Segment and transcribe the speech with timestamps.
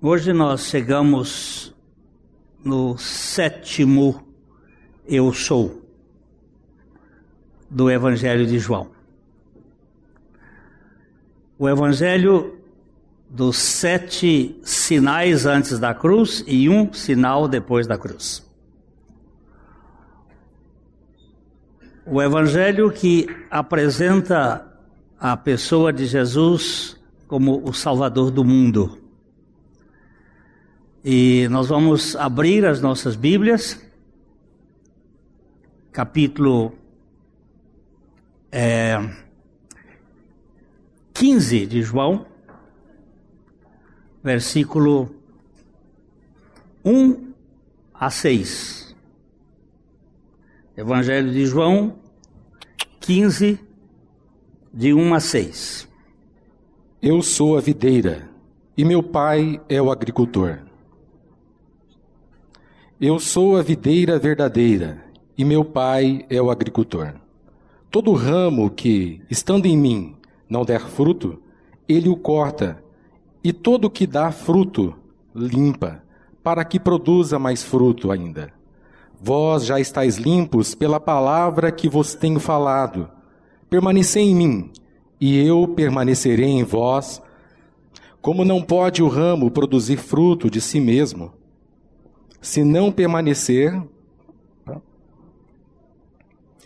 [0.00, 1.74] Hoje nós chegamos
[2.64, 4.22] no sétimo
[5.04, 5.82] Eu Sou
[7.68, 8.92] do Evangelho de João.
[11.58, 12.60] O Evangelho
[13.28, 18.48] dos sete sinais antes da cruz e um sinal depois da cruz.
[22.06, 24.64] O Evangelho que apresenta
[25.18, 26.96] a pessoa de Jesus
[27.26, 29.07] como o Salvador do mundo.
[31.10, 33.82] E nós vamos abrir as nossas Bíblias,
[35.90, 36.74] capítulo
[38.52, 38.98] é,
[41.14, 42.26] 15 de João,
[44.22, 45.08] versículo
[46.84, 47.32] 1
[47.94, 48.94] a 6.
[50.76, 51.98] Evangelho de João
[53.00, 53.58] 15,
[54.74, 55.88] de 1 a 6.
[57.00, 58.28] Eu sou a videira
[58.76, 60.67] e meu pai é o agricultor.
[63.00, 65.04] Eu sou a videira verdadeira,
[65.36, 67.14] e meu pai é o agricultor.
[67.92, 70.16] Todo ramo que, estando em mim,
[70.50, 71.40] não der fruto,
[71.88, 72.82] ele o corta,
[73.44, 74.96] e todo que dá fruto,
[75.32, 76.02] limpa,
[76.42, 78.52] para que produza mais fruto ainda.
[79.20, 83.08] Vós já estáis limpos pela palavra que vos tenho falado.
[83.70, 84.70] Permanecei em mim,
[85.20, 87.22] e eu permanecerei em vós.
[88.20, 91.37] Como não pode o ramo produzir fruto de si mesmo,
[92.40, 93.80] se não permanecer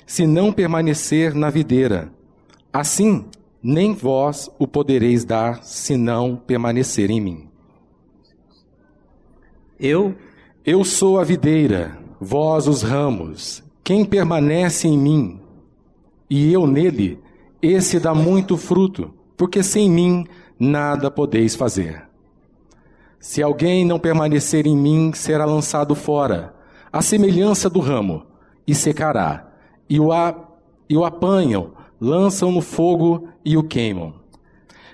[0.06, 2.12] se não permanecer na videira.
[2.70, 3.25] Assim,
[3.62, 7.48] nem vós o podereis dar se não permanecer em mim.
[9.81, 10.14] Eu
[10.64, 13.64] eu sou a videira, vós os ramos.
[13.83, 15.41] Quem permanece em mim
[16.29, 17.19] e eu nele,
[17.61, 20.27] esse dá muito fruto, porque sem mim
[20.59, 22.11] nada podeis fazer.
[23.23, 26.53] Se alguém não permanecer em mim, será lançado fora,
[26.92, 28.27] à semelhança do ramo,
[28.67, 29.48] e secará.
[29.89, 30.34] E o, a,
[30.91, 34.13] e o apanham, lançam no fogo e o queimam.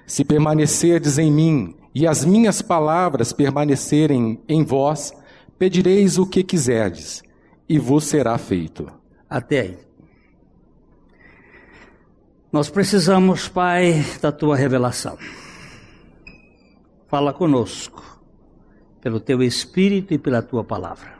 [0.06, 5.10] Se permanecerdes em mim, e as minhas palavras permanecerem em vós,
[5.58, 7.22] pedireis o que quiserdes,
[7.66, 8.92] e vos será feito.
[9.28, 9.78] Até aí.
[12.52, 15.16] Nós precisamos, Pai, da tua revelação.
[17.06, 18.17] Fala conosco
[19.00, 21.16] pelo teu Espírito e pela tua palavra.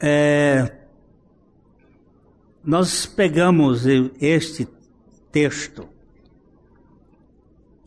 [0.00, 0.76] É,
[2.62, 3.84] nós pegamos
[4.20, 4.68] este
[5.32, 5.88] texto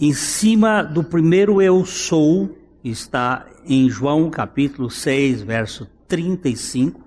[0.02, 7.00] em cima do primeiro eu sou, está em João capítulo 6, verso 35,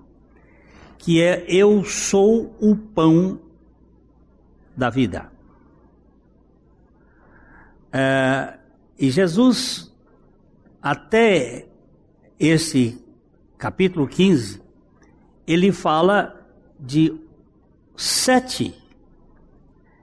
[0.97, 3.41] que é eu sou o pão
[4.77, 5.29] da vida.
[7.93, 8.59] É,
[8.99, 9.93] e Jesus,
[10.81, 11.67] até
[12.39, 13.03] esse
[13.59, 14.61] capítulo 15,
[15.47, 16.47] ele fala
[16.79, 17.15] de
[17.97, 18.75] sete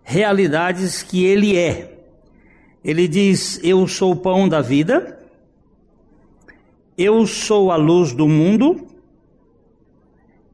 [0.04, 2.00] realidades que ele é.
[2.84, 5.20] Ele diz: Eu sou o pão da vida,
[6.98, 8.88] eu sou a luz do mundo,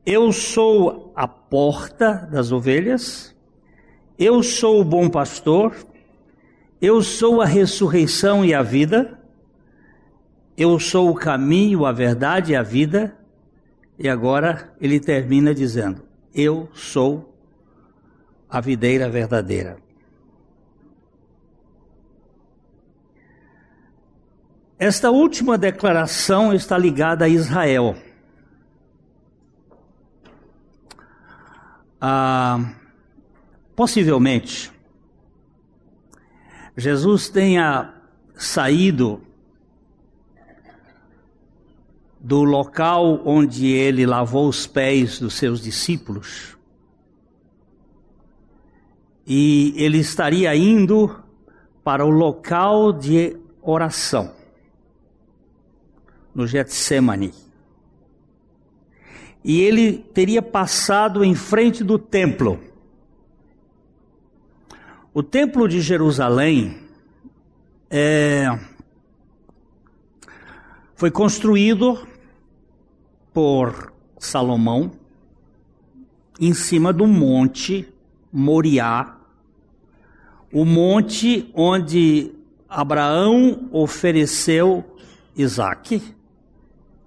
[0.06, 3.36] eu sou a porta das ovelhas,
[4.20, 5.76] eu sou o bom pastor,
[6.82, 9.20] eu sou a ressurreição e a vida.
[10.56, 13.18] Eu sou o caminho, a verdade e a vida.
[13.98, 17.36] E agora ele termina dizendo: Eu sou
[18.50, 19.78] a videira verdadeira.
[24.80, 27.96] Esta última declaração está ligada a Israel.
[32.00, 32.76] Ah,
[33.76, 34.72] possivelmente,
[36.78, 37.94] Jesus tenha
[38.36, 39.22] saído
[42.20, 46.58] do local onde ele lavou os pés dos seus discípulos
[49.26, 51.14] e ele estaria indo
[51.84, 54.34] para o local de oração
[56.34, 57.34] no Getsemane.
[59.44, 62.60] E ele teria passado em frente do templo.
[65.18, 66.78] O Templo de Jerusalém
[67.90, 68.46] é,
[70.94, 72.08] foi construído
[73.34, 74.92] por Salomão
[76.40, 77.92] em cima do monte
[78.32, 79.18] Moriá,
[80.54, 82.32] o monte onde
[82.70, 84.86] Abraão ofereceu
[85.36, 86.00] Isaac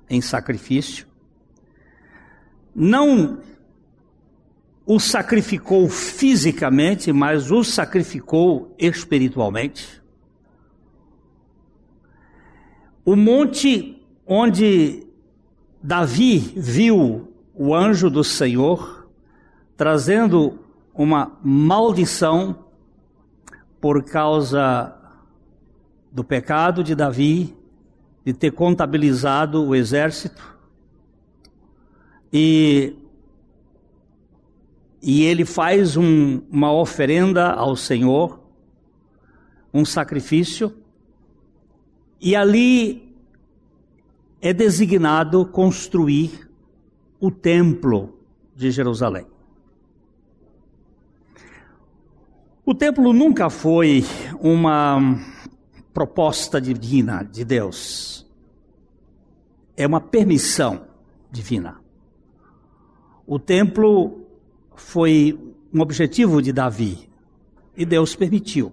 [0.09, 1.07] em sacrifício.
[2.75, 3.39] Não
[4.93, 10.01] o sacrificou fisicamente, mas o sacrificou espiritualmente.
[13.05, 15.05] o monte onde
[15.83, 19.09] Davi viu o anjo do Senhor
[19.77, 20.61] trazendo
[20.95, 22.67] uma maldição
[23.81, 24.95] por causa
[26.13, 27.57] do pecado de Davi,
[28.25, 30.57] de ter contabilizado o exército,
[32.33, 32.95] e,
[35.03, 38.41] e ele faz um, uma oferenda ao Senhor,
[39.73, 40.75] um sacrifício,
[42.21, 43.15] e ali
[44.43, 46.51] é designado construir
[47.19, 48.19] o templo
[48.55, 49.27] de Jerusalém.
[52.65, 54.05] O templo nunca foi
[54.41, 55.19] uma
[55.93, 58.27] proposta divina de Deus.
[59.77, 60.87] É uma permissão
[61.33, 61.81] divina.
[63.27, 64.20] O templo
[64.81, 65.39] foi
[65.73, 67.09] um objetivo de Davi
[67.77, 68.73] e Deus permitiu,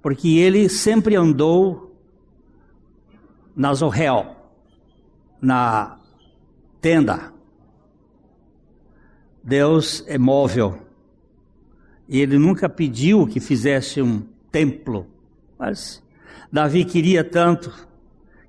[0.00, 1.94] porque ele sempre andou
[3.54, 4.36] na Zorrel,
[5.40, 5.98] na
[6.80, 7.32] tenda.
[9.44, 10.80] Deus é móvel
[12.08, 15.06] e ele nunca pediu que fizesse um templo,
[15.58, 16.02] mas
[16.50, 17.86] Davi queria tanto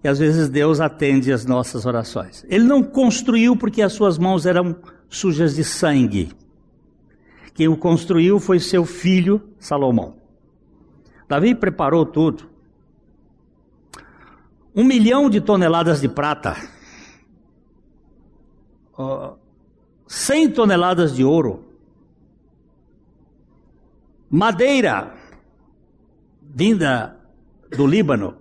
[0.02, 2.46] que às vezes Deus atende as nossas orações.
[2.48, 4.76] Ele não construiu porque as suas mãos eram
[5.10, 6.32] sujas de sangue.
[7.54, 10.16] Quem o construiu foi seu filho Salomão.
[11.28, 12.50] Davi preparou tudo.
[14.76, 16.56] Um milhão de toneladas de prata,
[20.06, 21.66] cem toneladas de ouro,
[24.30, 25.16] madeira
[26.42, 27.20] vinda
[27.76, 28.38] do Líbano.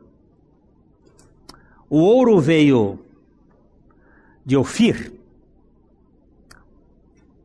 [1.88, 2.98] O ouro veio
[4.44, 5.15] de Ofir.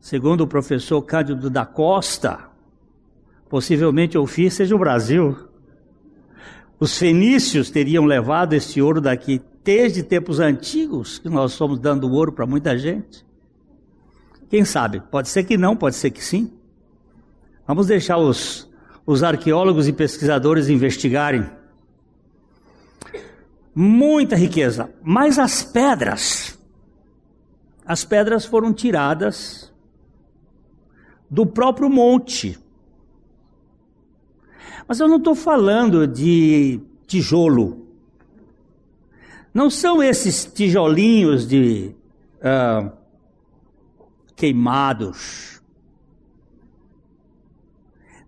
[0.02, 2.50] Segundo o professor Cândido da Costa,
[3.48, 5.36] possivelmente Ofir seja o Brasil.
[6.80, 12.32] Os fenícios teriam levado esse ouro daqui desde tempos antigos, que nós estamos dando ouro
[12.32, 13.24] para muita gente.
[14.50, 15.00] Quem sabe?
[15.08, 16.52] Pode ser que não, pode ser que sim.
[17.64, 18.68] Vamos deixar os,
[19.06, 21.48] os arqueólogos e pesquisadores investigarem.
[23.72, 26.58] Muita riqueza, mas as pedras,
[27.86, 29.71] as pedras foram tiradas
[31.32, 32.56] do próprio monte.
[34.86, 37.84] Mas eu não estou falando de tijolo.
[39.52, 41.96] Não são esses tijolinhos de
[42.38, 42.92] uh,
[44.36, 45.52] queimados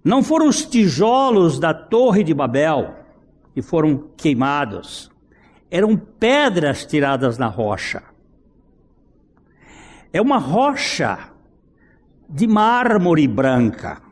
[0.05, 2.95] não foram os tijolos da Torre de Babel
[3.55, 5.11] que foram queimados,
[5.71, 8.03] eram pedras tiradas na rocha.
[10.13, 11.31] É uma rocha
[12.35, 14.03] de mármore branca.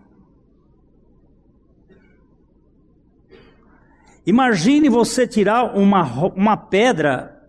[4.24, 7.44] Imagine você tirar uma, uma pedra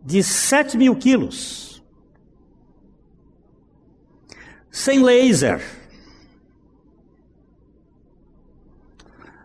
[0.00, 1.82] de 7 mil quilos,
[4.70, 5.60] sem laser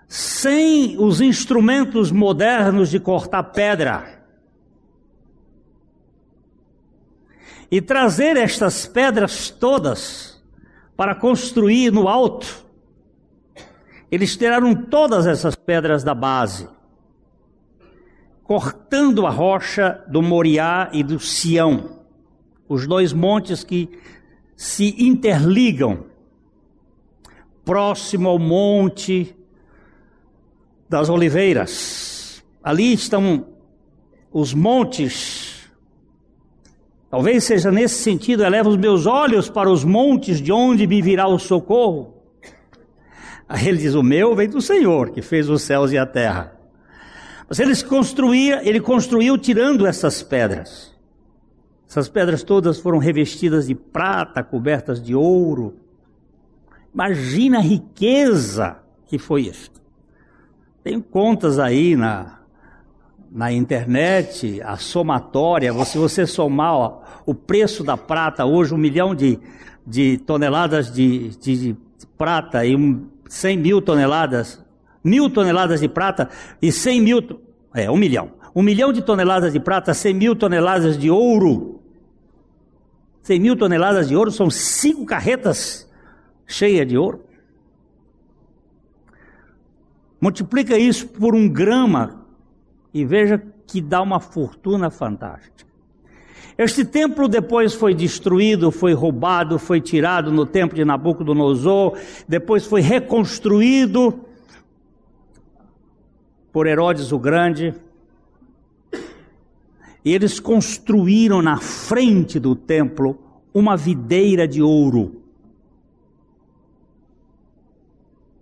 [0.08, 4.17] sem os instrumentos modernos de cortar pedra.
[7.70, 10.42] E trazer estas pedras todas
[10.96, 12.66] para construir no alto.
[14.10, 16.68] Eles tiraram todas essas pedras da base,
[18.44, 22.00] cortando a rocha do Moriá e do Sião,
[22.70, 23.90] os dois montes que
[24.56, 26.06] se interligam,
[27.66, 29.36] próximo ao monte
[30.90, 32.44] das oliveiras.
[32.64, 33.46] Ali estão
[34.32, 35.37] os montes.
[37.18, 41.28] Talvez seja nesse sentido, eleva os meus olhos para os montes, de onde me virá
[41.28, 42.14] o socorro.
[43.50, 46.56] Aí ele diz: O meu vem do Senhor, que fez os céus e a terra.
[47.50, 50.96] Mas eles construía, ele construiu tirando essas pedras.
[51.90, 55.76] Essas pedras todas foram revestidas de prata, cobertas de ouro.
[56.94, 59.82] Imagina a riqueza que foi isto.
[60.84, 62.37] Tem contas aí na,
[63.38, 69.14] na internet, a somatória, se você somar ó, o preço da prata, hoje um milhão
[69.14, 69.38] de,
[69.86, 71.78] de toneladas de, de, de
[72.18, 74.60] prata e um, 100 mil toneladas,
[75.04, 77.42] mil toneladas de prata e 100 mil,
[77.76, 78.32] é, um milhão.
[78.56, 81.80] Um milhão de toneladas de prata, 100 mil toneladas de ouro.
[83.22, 85.88] 100 mil toneladas de ouro são cinco carretas
[86.48, 87.24] cheias de ouro.
[90.20, 92.26] Multiplica isso por um grama
[93.02, 95.68] e veja que dá uma fortuna fantástica.
[96.58, 101.96] Este templo depois foi destruído, foi roubado, foi tirado no tempo de Nabucodonosor,
[102.28, 104.20] depois foi reconstruído
[106.52, 107.76] por Herodes o Grande,
[110.04, 113.20] E eles construíram na frente do templo
[113.54, 115.22] uma videira de ouro.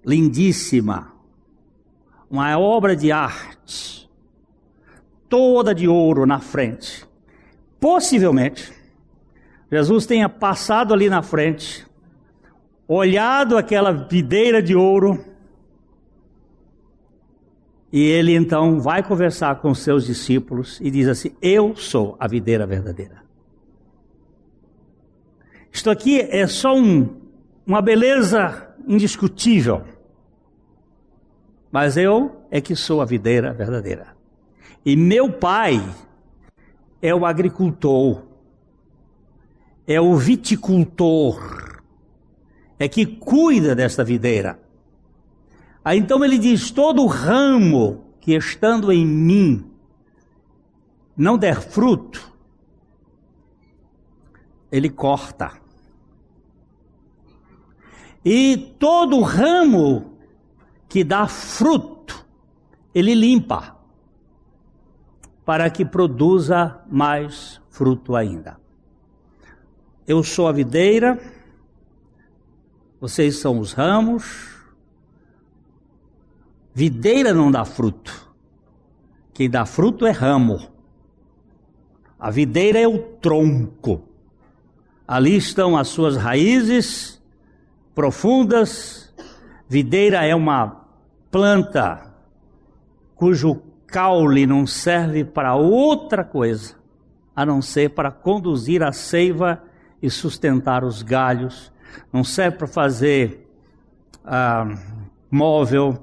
[0.06, 1.12] Lindíssima.
[2.30, 4.05] Uma obra de arte.
[5.30, 7.06] Toda de ouro na frente.
[7.80, 8.74] Possivelmente,
[9.72, 11.86] Jesus tenha passado ali na frente,
[12.88, 15.24] olhado aquela videira de ouro,
[17.92, 22.66] e ele então vai conversar com seus discípulos e diz assim: Eu sou a videira
[22.66, 23.24] verdadeira.
[25.72, 27.22] Isto aqui é só um,
[27.66, 29.84] uma beleza indiscutível.
[31.72, 34.15] Mas eu é que sou a videira verdadeira.
[34.86, 35.84] E meu pai
[37.02, 38.22] é o agricultor,
[39.88, 41.82] é o viticultor,
[42.78, 44.60] é que cuida desta videira.
[45.84, 49.72] Aí então ele diz: todo ramo que estando em mim
[51.18, 52.32] não der fruto,
[54.72, 55.52] ele corta.
[58.24, 60.18] E todo ramo
[60.90, 62.26] que dá fruto,
[62.94, 63.75] ele limpa,
[65.46, 68.58] para que produza mais fruto ainda.
[70.08, 71.20] Eu sou a videira,
[73.00, 74.56] vocês são os ramos.
[76.74, 78.34] Videira não dá fruto.
[79.34, 80.68] Quem dá fruto é ramo.
[82.20, 84.10] A videira é o tronco.
[85.08, 87.22] Ali estão as suas raízes
[87.94, 89.14] profundas.
[89.70, 90.88] Videira é uma
[91.30, 92.14] planta
[93.16, 96.76] cujo caule não serve para outra coisa
[97.36, 99.62] a não ser para conduzir a seiva
[100.02, 101.72] e sustentar os galhos,
[102.12, 103.50] não serve para fazer
[104.24, 104.66] ah,
[105.30, 106.02] móvel,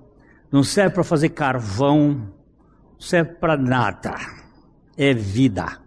[0.50, 2.30] não serve para fazer carvão,
[2.92, 4.14] não serve para nada.
[4.96, 5.80] É vida.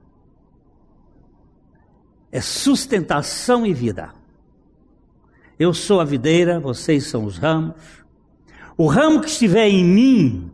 [2.32, 4.14] É sustentação e vida.
[5.60, 7.76] Eu sou a videira, vocês são os ramos.
[8.76, 10.52] O ramo que estiver em mim,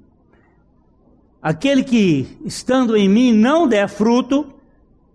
[1.42, 4.54] aquele que estando em mim não der fruto,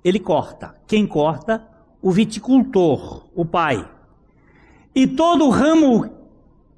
[0.04, 0.74] ele corta.
[0.86, 1.76] Quem corta?
[2.06, 3.84] o viticultor, o pai.
[4.94, 6.08] E todo ramo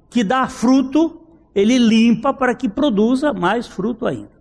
[0.09, 1.21] que dá fruto,
[1.53, 4.31] ele limpa para que produza mais fruto ainda.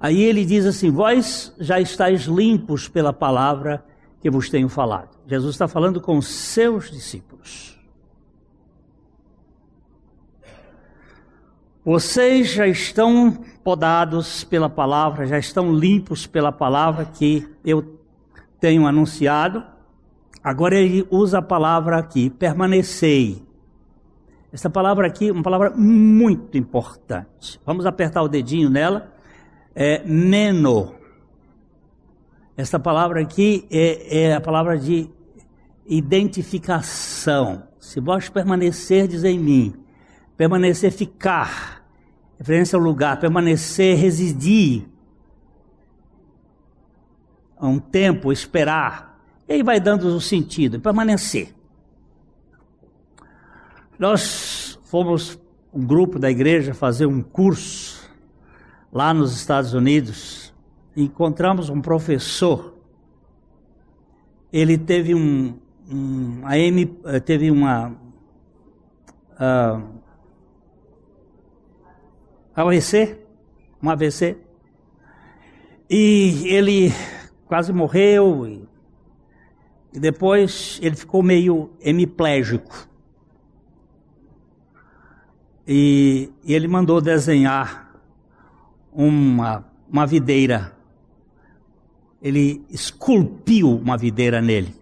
[0.00, 3.84] Aí ele diz assim: Vós já estáis limpos pela palavra
[4.20, 5.16] que vos tenho falado.
[5.24, 7.78] Jesus está falando com seus discípulos.
[11.84, 17.98] Vocês já estão podados pela palavra, já estão limpos pela palavra que eu
[18.60, 19.64] tenho anunciado.
[20.42, 23.42] Agora ele usa a palavra aqui, permanecei.
[24.52, 27.58] Essa palavra aqui é uma palavra muito importante.
[27.64, 29.12] Vamos apertar o dedinho nela.
[29.74, 30.94] É meno.
[32.56, 35.10] Essa palavra aqui é, é a palavra de
[35.86, 37.64] identificação.
[37.80, 39.74] Se vós permanecerdes em mim,
[40.36, 41.83] permanecer, ficar,
[42.44, 44.84] referência ao lugar, permanecer, residir,
[47.58, 49.18] um tempo, esperar.
[49.48, 51.54] E aí vai dando o sentido, permanecer.
[53.98, 55.40] Nós fomos
[55.72, 58.10] um grupo da igreja fazer um curso
[58.92, 60.52] lá nos Estados Unidos.
[60.94, 62.74] Encontramos um professor.
[64.52, 65.58] Ele teve um,
[65.90, 67.88] um a M, eh, teve uma
[69.32, 69.93] uh,
[72.56, 73.18] AVC,
[73.82, 74.36] um AVC,
[75.90, 76.92] e ele
[77.46, 78.46] quase morreu.
[78.46, 78.68] E,
[79.92, 82.88] e depois ele ficou meio hemiplégico.
[85.66, 87.98] E, e ele mandou desenhar
[88.92, 90.76] uma, uma videira.
[92.22, 94.74] Ele esculpiu uma videira nele.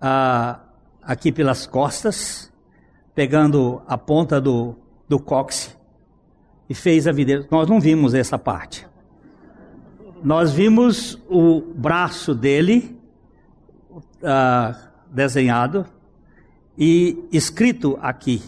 [0.00, 0.60] Ah,
[1.02, 2.52] aqui pelas costas,
[3.14, 4.76] pegando a ponta do,
[5.16, 5.76] do cóccix
[6.68, 7.46] e fez a videira.
[7.50, 8.86] Nós não vimos essa parte
[10.22, 12.96] nós vimos o braço dele
[13.90, 14.74] uh,
[15.10, 15.84] desenhado
[16.78, 18.40] e escrito aqui,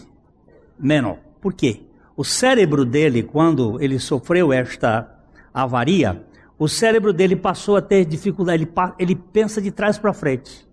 [0.79, 1.17] menor.
[1.41, 1.81] Por quê?
[2.15, 5.13] O cérebro dele, quando ele sofreu esta
[5.53, 6.23] avaria,
[6.57, 10.65] o cérebro dele passou a ter dificuldade, ele, ele pensa de trás para frente.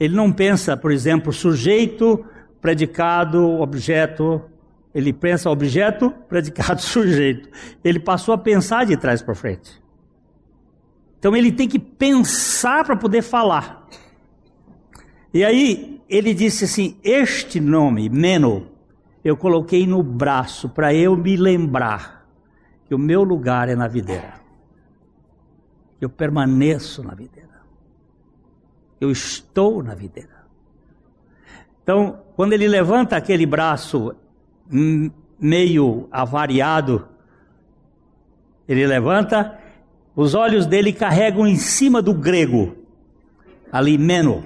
[0.00, 2.24] Ele não pensa, por exemplo, sujeito,
[2.60, 4.42] predicado, objeto,
[4.94, 7.48] ele pensa objeto, predicado, sujeito.
[7.82, 9.82] Ele passou a pensar de trás para frente.
[11.18, 13.88] Então ele tem que pensar para poder falar.
[15.32, 18.68] E aí ele disse assim: Este nome, Meno,
[19.24, 22.26] eu coloquei no braço para eu me lembrar
[22.86, 24.34] que o meu lugar é na videira.
[26.00, 27.62] Eu permaneço na videira.
[29.00, 30.44] Eu estou na videira.
[31.82, 34.14] Então, quando ele levanta aquele braço
[35.38, 37.08] meio avariado,
[38.66, 39.58] ele levanta,
[40.16, 42.76] os olhos dele carregam em cima do grego,
[43.70, 44.44] ali meno.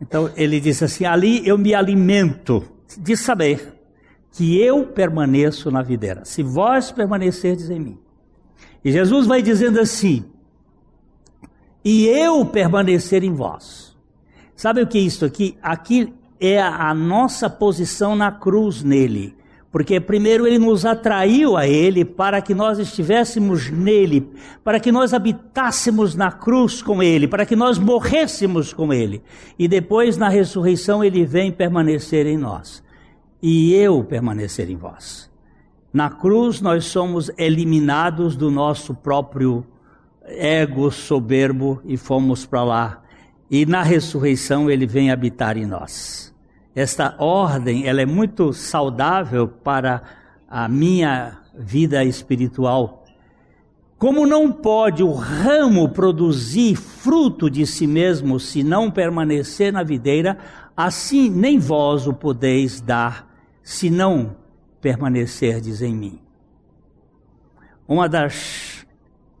[0.00, 2.62] Então ele diz assim: ali eu me alimento
[2.98, 3.74] de saber
[4.32, 7.98] que eu permaneço na videira, se vós permanecerdes em mim.
[8.84, 10.24] E Jesus vai dizendo assim:
[11.84, 13.96] e eu permanecer em vós.
[14.54, 15.58] Sabe o que é isso aqui?
[15.62, 19.34] Aqui é a nossa posição na cruz nele.
[19.70, 24.26] Porque primeiro ele nos atraiu a ele para que nós estivéssemos nele,
[24.64, 29.22] para que nós habitássemos na cruz com ele, para que nós morrêssemos com ele.
[29.58, 32.82] E depois na ressurreição ele vem permanecer em nós.
[33.42, 35.30] E eu permanecer em vós.
[35.92, 39.66] Na cruz nós somos eliminados do nosso próprio
[40.26, 43.02] ego soberbo e fomos para lá.
[43.50, 46.34] E na ressurreição ele vem habitar em nós.
[46.74, 50.02] Esta ordem, ela é muito saudável para
[50.48, 53.04] a minha vida espiritual.
[53.98, 60.36] Como não pode o ramo produzir fruto de si mesmo se não permanecer na videira,
[60.76, 63.26] assim nem vós o podeis dar
[63.62, 64.36] se não
[64.82, 66.20] permanecerdes em mim.
[67.88, 68.75] Uma das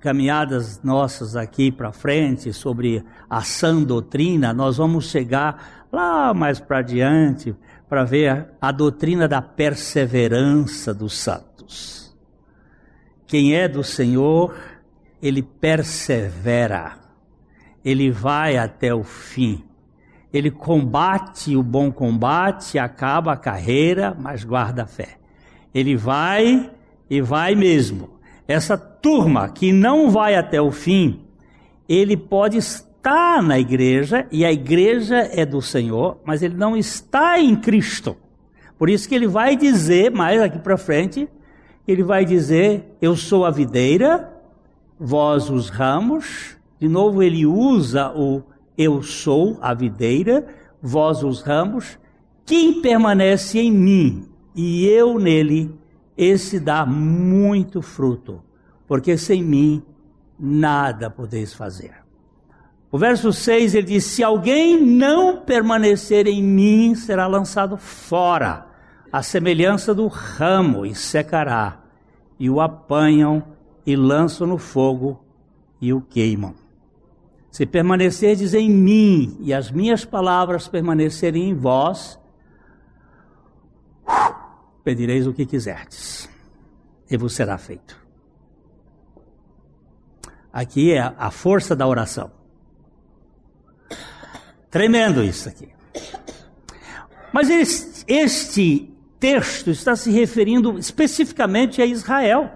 [0.00, 6.82] caminhadas nossas aqui para frente sobre a sã doutrina, nós vamos chegar lá mais para
[6.82, 7.54] diante,
[7.88, 12.14] para ver a doutrina da perseverança dos santos.
[13.26, 14.54] Quem é do Senhor,
[15.20, 16.98] ele persevera,
[17.84, 19.64] ele vai até o fim,
[20.32, 25.16] ele combate o bom combate, acaba a carreira, mas guarda a fé.
[25.74, 26.70] Ele vai
[27.08, 28.20] e vai mesmo.
[28.46, 31.20] Essa turma que não vai até o fim,
[31.88, 37.38] ele pode está na igreja e a igreja é do Senhor, mas ele não está
[37.38, 38.16] em Cristo.
[38.76, 41.28] Por isso que ele vai dizer mais aqui para frente,
[41.86, 44.28] ele vai dizer: Eu sou a videira,
[44.98, 46.56] vós os ramos.
[46.80, 48.42] De novo ele usa o
[48.76, 50.44] eu sou a videira,
[50.82, 51.96] vós os ramos.
[52.44, 55.70] Quem permanece em mim e eu nele,
[56.16, 58.42] esse dá muito fruto,
[58.86, 59.82] porque sem mim
[60.38, 61.94] nada podeis fazer.
[62.90, 68.66] O verso 6 ele diz: Se alguém não permanecer em mim, será lançado fora,
[69.12, 71.80] a semelhança do ramo, e secará.
[72.38, 73.42] E o apanham
[73.84, 75.24] e lançam no fogo
[75.80, 76.54] e o queimam.
[77.50, 82.20] Se permanecerdes em mim e as minhas palavras permanecerem em vós,
[84.84, 86.28] pedireis o que quiserdes,
[87.10, 88.05] e vos será feito.
[90.56, 92.30] Aqui é a força da oração.
[94.70, 95.68] Tremendo isso aqui.
[97.30, 97.50] Mas
[98.08, 98.90] este
[99.20, 102.50] texto está se referindo especificamente a Israel.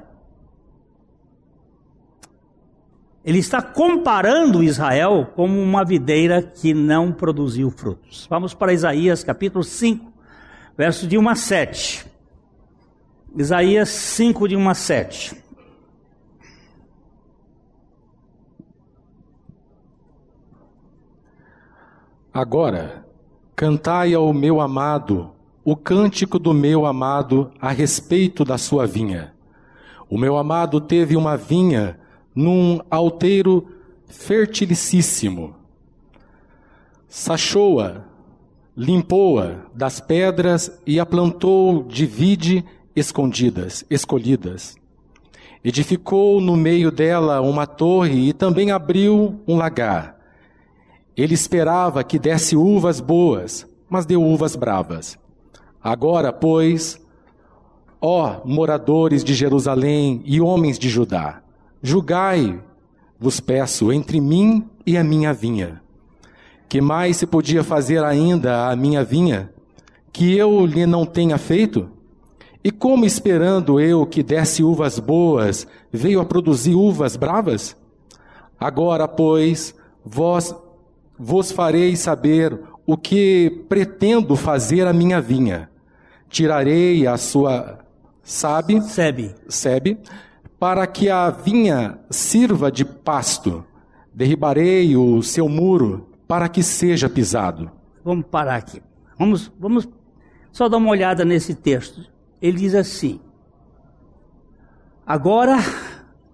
[3.22, 8.26] Ele está comparando Israel como uma videira que não produziu frutos.
[8.30, 10.10] Vamos para Isaías capítulo 5,
[10.74, 12.06] verso de 1 a 7.
[13.36, 15.49] Isaías 5, de 1 a 7.
[22.33, 23.05] Agora,
[23.57, 25.33] cantai ao meu amado
[25.64, 29.35] o cântico do meu amado a respeito da sua vinha.
[30.09, 31.99] O meu amado teve uma vinha
[32.33, 33.66] num alteiro
[34.07, 35.57] fertilicíssimo.
[37.09, 38.05] Sachou-a,
[38.77, 42.64] limpou-a das pedras e a plantou de vide
[42.95, 44.77] escondidas, escolhidas.
[45.64, 50.19] Edificou no meio dela uma torre e também abriu um lagar.
[51.16, 55.18] Ele esperava que desse uvas boas, mas deu uvas bravas.
[55.83, 57.01] Agora, pois,
[58.01, 61.42] ó moradores de Jerusalém e homens de Judá,
[61.83, 62.61] julgai,
[63.18, 65.83] vos peço, entre mim e a minha vinha.
[66.68, 69.53] Que mais se podia fazer ainda à minha vinha,
[70.12, 71.90] que eu lhe não tenha feito?
[72.62, 77.77] E como esperando eu que desse uvas boas, veio a produzir uvas bravas?
[78.59, 80.55] Agora, pois, vós
[81.22, 85.68] vos farei saber o que pretendo fazer à minha vinha.
[86.30, 87.78] Tirarei a sua
[88.22, 89.98] sabe, sebe, sebe,
[90.59, 93.62] para que a vinha sirva de pasto.
[94.14, 97.70] Derribarei o seu muro para que seja pisado.
[98.02, 98.83] Vamos parar aqui.
[99.18, 99.87] Vamos, vamos
[100.50, 102.11] só dar uma olhada nesse texto.
[102.40, 103.20] Ele diz assim:
[105.06, 105.59] Agora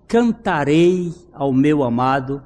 [0.06, 2.42] cantarei ao meu amado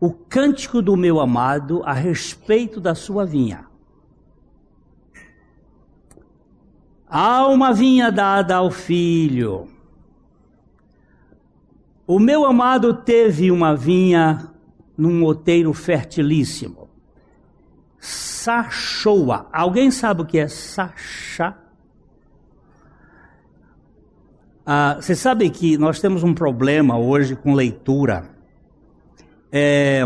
[0.00, 3.66] o cântico do meu amado a respeito da sua vinha.
[7.06, 9.68] Há uma vinha dada ao filho.
[12.06, 14.48] O meu amado teve uma vinha
[14.96, 16.88] num outeiro fertilíssimo.
[17.98, 19.48] Sachoa.
[19.52, 21.58] Alguém sabe o que é sachá?
[24.64, 28.39] Ah, você sabe que nós temos um problema hoje com leitura.
[29.52, 30.04] É,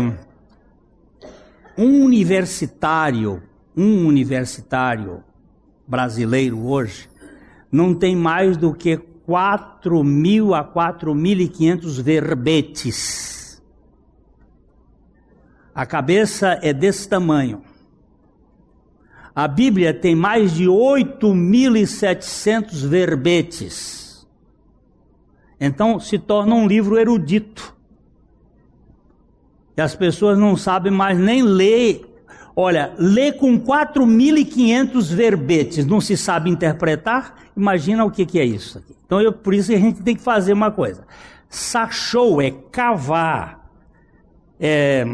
[1.77, 3.43] um universitário,
[3.77, 5.23] um universitário
[5.87, 7.07] brasileiro hoje,
[7.71, 13.61] não tem mais do que 4 mil a 4.500 verbetes.
[15.73, 17.61] A cabeça é desse tamanho.
[19.35, 24.27] A Bíblia tem mais de 8.700 verbetes.
[25.59, 27.74] Então se torna um livro erudito.
[29.77, 32.05] E as pessoas não sabem mais nem ler.
[32.55, 37.35] Olha, ler com 4.500 verbetes, não se sabe interpretar?
[37.55, 38.95] Imagina o que, que é isso aqui.
[39.05, 41.03] Então, eu, por isso a gente tem que fazer uma coisa.
[41.49, 43.69] Sachou é cavar,
[44.57, 45.05] é,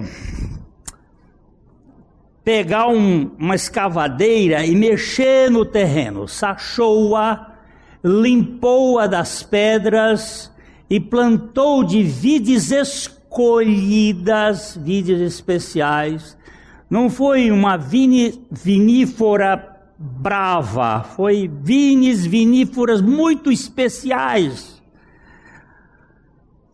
[2.44, 6.28] pegar um, uma escavadeira e mexer no terreno.
[6.28, 7.56] Sachou-a,
[8.04, 10.52] limpou-a das pedras
[10.88, 16.38] e plantou de vides escuras colhidas, vides especiais.
[16.90, 24.84] Não foi uma vini, vinífora brava, foi vines viníferas muito especiais.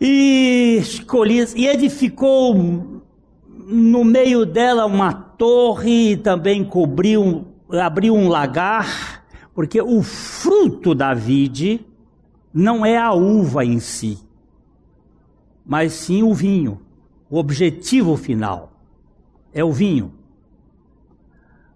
[0.02, 3.04] E escolhidas, e edificou
[3.67, 11.13] no meio dela uma torre e também cobriu, abriu um lagar, porque o fruto da
[11.13, 11.86] vide
[12.52, 14.27] não é a uva em si
[15.67, 16.82] mas sim o vinho.
[17.30, 18.71] O objetivo final
[19.53, 20.13] é o vinho.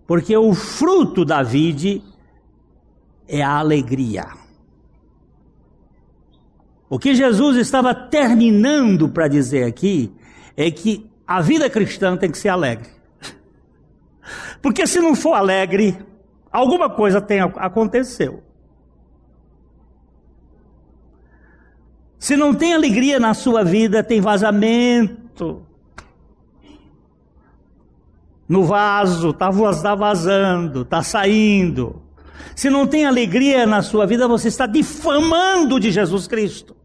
[0.07, 2.01] Porque o fruto da vide
[3.27, 4.27] é a alegria.
[6.89, 10.13] O que Jesus estava terminando para dizer aqui
[10.55, 12.89] é que a vida cristã tem que ser alegre.
[14.61, 15.97] Porque se não for alegre,
[16.51, 18.43] alguma coisa tem aconteceu.
[22.21, 25.63] Se não tem alegria na sua vida, tem vazamento.
[28.47, 29.49] No vaso, está
[29.81, 31.99] tá vazando, está saindo.
[32.55, 36.75] Se não tem alegria na sua vida, você está difamando de Jesus Cristo.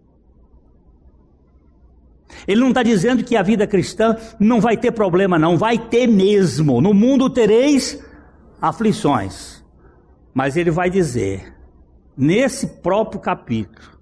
[2.48, 6.06] Ele não está dizendo que a vida cristã não vai ter problema, não, vai ter
[6.06, 6.80] mesmo.
[6.80, 8.02] No mundo tereis
[8.58, 9.62] aflições.
[10.32, 11.54] Mas ele vai dizer,
[12.16, 13.95] nesse próprio capítulo,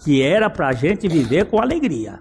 [0.00, 2.20] que era para a gente viver com alegria.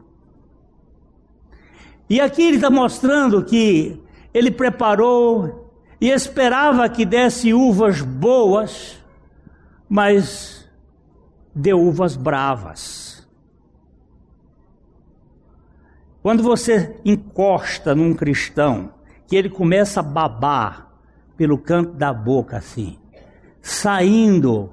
[2.09, 4.01] E aqui ele está mostrando que
[4.33, 8.97] ele preparou e esperava que desse uvas boas,
[9.87, 10.67] mas
[11.53, 13.27] deu uvas bravas.
[16.21, 18.93] Quando você encosta num cristão,
[19.27, 20.89] que ele começa a babar
[21.37, 22.97] pelo canto da boca assim,
[23.61, 24.69] saindo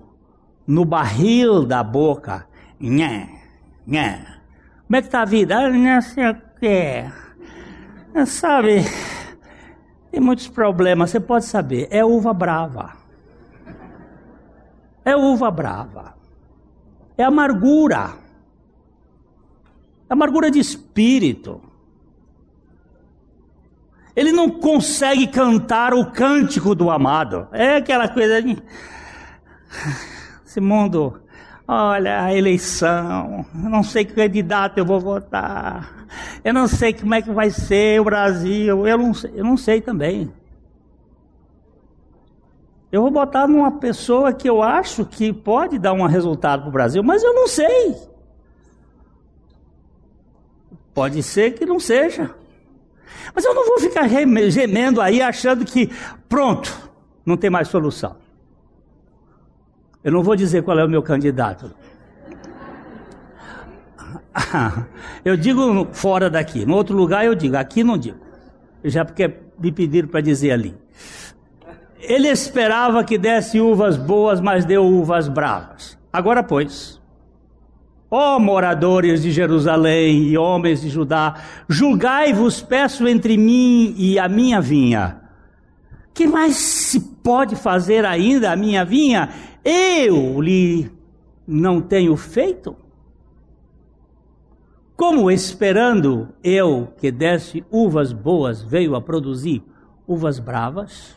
[0.67, 2.46] no barril da boca,
[2.79, 3.29] Nhé,
[3.87, 4.37] nhé.
[4.87, 5.57] Como é que tá a vida?
[5.57, 8.27] Ah, não sei o que.
[8.27, 8.85] Sabe,
[10.11, 11.89] tem muitos problemas, você pode saber.
[11.91, 12.95] É uva brava.
[15.05, 16.15] É uva brava.
[17.19, 18.15] É amargura.
[20.09, 21.61] É amargura de espírito.
[24.15, 27.49] Ele não consegue cantar o cântico do amado.
[27.53, 28.57] É aquela coisa de.
[30.47, 31.21] Esse mundo
[31.69, 36.07] Olha, a eleição, eu não sei que candidato eu vou votar,
[36.45, 39.57] eu não sei como é que vai ser o Brasil, eu não sei, eu não
[39.57, 40.33] sei também.
[42.93, 46.73] Eu vou botar numa pessoa que eu acho que pode dar um resultado para o
[46.73, 47.97] Brasil, mas eu não sei.
[50.95, 52.33] Pode ser que não seja.
[53.35, 55.91] Mas eu não vou ficar gemendo aí achando que,
[56.29, 56.91] pronto,
[57.25, 58.17] não tem mais solução.
[60.07, 61.75] Eu não vou dizer qual é o meu candidato.
[65.25, 66.65] Eu digo fora daqui.
[66.65, 68.19] No outro lugar eu digo, aqui não digo.
[68.85, 70.77] Já porque me pediram para dizer ali.
[71.99, 75.99] Ele esperava que desse uvas boas, mas deu uvas bravas.
[76.13, 77.01] Agora, pois,
[78.09, 81.35] ó moradores de Jerusalém e homens de Judá,
[81.69, 85.21] julgai-vos, peço entre mim e a minha vinha.
[86.15, 89.31] Que mais se pode fazer ainda a minha vinha?
[89.69, 90.89] Eu lhe
[91.45, 92.77] não tenho feito?
[94.97, 99.65] Como esperando eu que desse uvas boas veio a produzir
[100.07, 101.17] uvas bravas?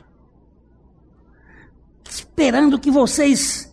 [2.09, 3.71] Esperando que vocês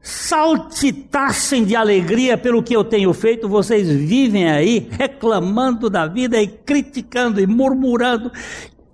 [0.00, 6.48] saltitassem de alegria pelo que eu tenho feito, vocês vivem aí reclamando da vida e
[6.48, 8.32] criticando e murmurando.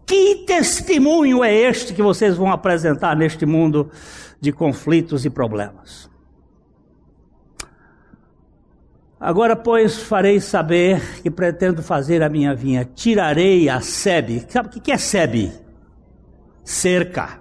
[0.04, 3.92] Que testemunho é este que vocês vão apresentar neste mundo
[4.40, 6.10] de conflitos e problemas?
[9.20, 12.86] Agora, pois, farei saber que pretendo fazer a minha vinha.
[12.86, 14.46] Tirarei a sebe.
[14.48, 15.52] Sabe o que é sebe?
[16.64, 17.38] Cerca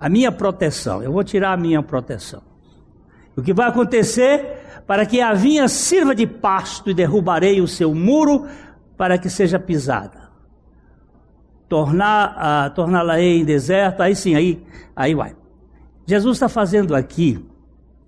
[0.00, 1.02] a minha proteção.
[1.02, 2.42] Eu vou tirar a minha proteção.
[3.36, 4.82] O que vai acontecer?
[4.86, 8.46] Para que a vinha sirva de pasto e derrubarei o seu muro
[8.96, 10.23] para que seja pisada.
[11.68, 14.62] Tornar, torná-la-ei em deserto, aí sim, aí,
[14.94, 15.34] aí vai.
[16.06, 17.44] Jesus está fazendo aqui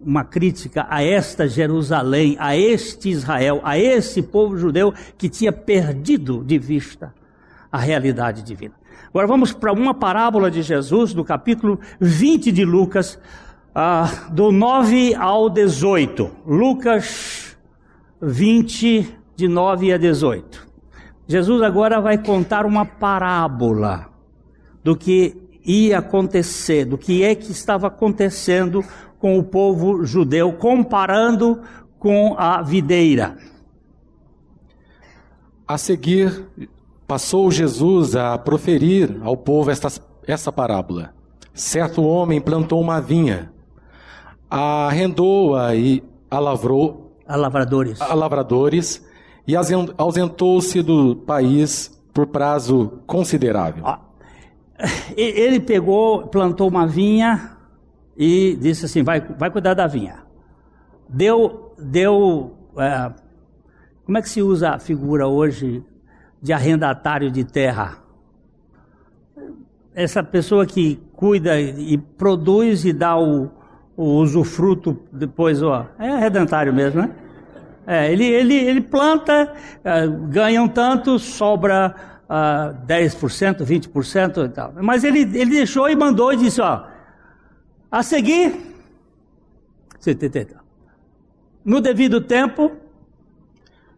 [0.00, 6.44] uma crítica a esta Jerusalém, a este Israel, a esse povo judeu que tinha perdido
[6.44, 7.14] de vista
[7.72, 8.74] a realidade divina.
[9.08, 13.18] Agora vamos para uma parábola de Jesus, no capítulo 20 de Lucas,
[13.74, 16.30] uh, do 9 ao 18.
[16.46, 17.56] Lucas
[18.20, 20.65] 20, de 9 a 18.
[21.26, 24.08] Jesus agora vai contar uma parábola
[24.82, 28.84] do que ia acontecer, do que é que estava acontecendo
[29.18, 31.60] com o povo judeu, comparando
[31.98, 33.36] com a videira.
[35.66, 36.46] A seguir,
[37.06, 39.88] Passou Jesus a proferir ao povo esta,
[40.26, 41.14] essa parábola.
[41.54, 43.52] Certo homem plantou uma vinha,
[44.50, 49.05] arrendou-a e a lavrou a lavradores, a lavradores
[49.46, 49.54] e
[49.96, 53.84] ausentou-se do país por prazo considerável.
[55.16, 57.56] Ele pegou, plantou uma vinha
[58.16, 60.24] e disse assim: vai, vai cuidar da vinha.
[61.08, 62.56] Deu, deu.
[62.78, 63.12] É,
[64.04, 65.84] como é que se usa a figura hoje?
[66.46, 67.98] de arrendatário de terra.
[69.94, 73.50] Essa pessoa que cuida e produz e dá o,
[73.96, 77.10] o usufruto depois, ó, é arrendatário mesmo, né?
[77.86, 81.94] É, ele, ele, ele planta, uh, ganha um tanto, sobra
[82.28, 84.72] uh, 10%, 20% e tal.
[84.82, 86.84] Mas ele, ele deixou e mandou e disse, ó,
[87.90, 88.56] a seguir,
[91.64, 92.72] no devido tempo,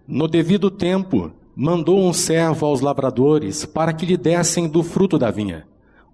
[0.07, 5.31] no devido tempo, mandou um servo aos lavradores para que lhe dessem do fruto da
[5.31, 5.67] vinha.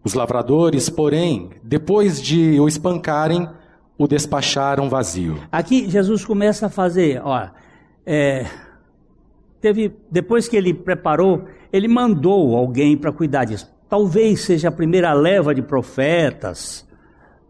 [0.02, 3.48] Os lavradores, porém, depois de o espancarem,
[3.96, 5.38] o despacharam vazio.
[5.50, 7.48] Aqui Jesus começa a fazer, ó,
[8.06, 8.46] é,
[9.60, 13.72] teve depois que ele preparou, ele mandou alguém para cuidar disso.
[13.88, 16.86] Talvez seja a primeira leva de profetas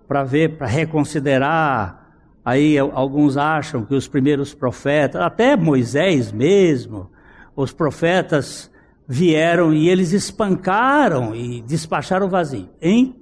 [0.06, 2.02] para ver, para reconsiderar.
[2.44, 7.10] Aí alguns acham que os primeiros profetas, até Moisés mesmo,
[7.56, 8.70] os profetas
[9.08, 13.16] vieram e eles espancaram e despacharam vazio, hein?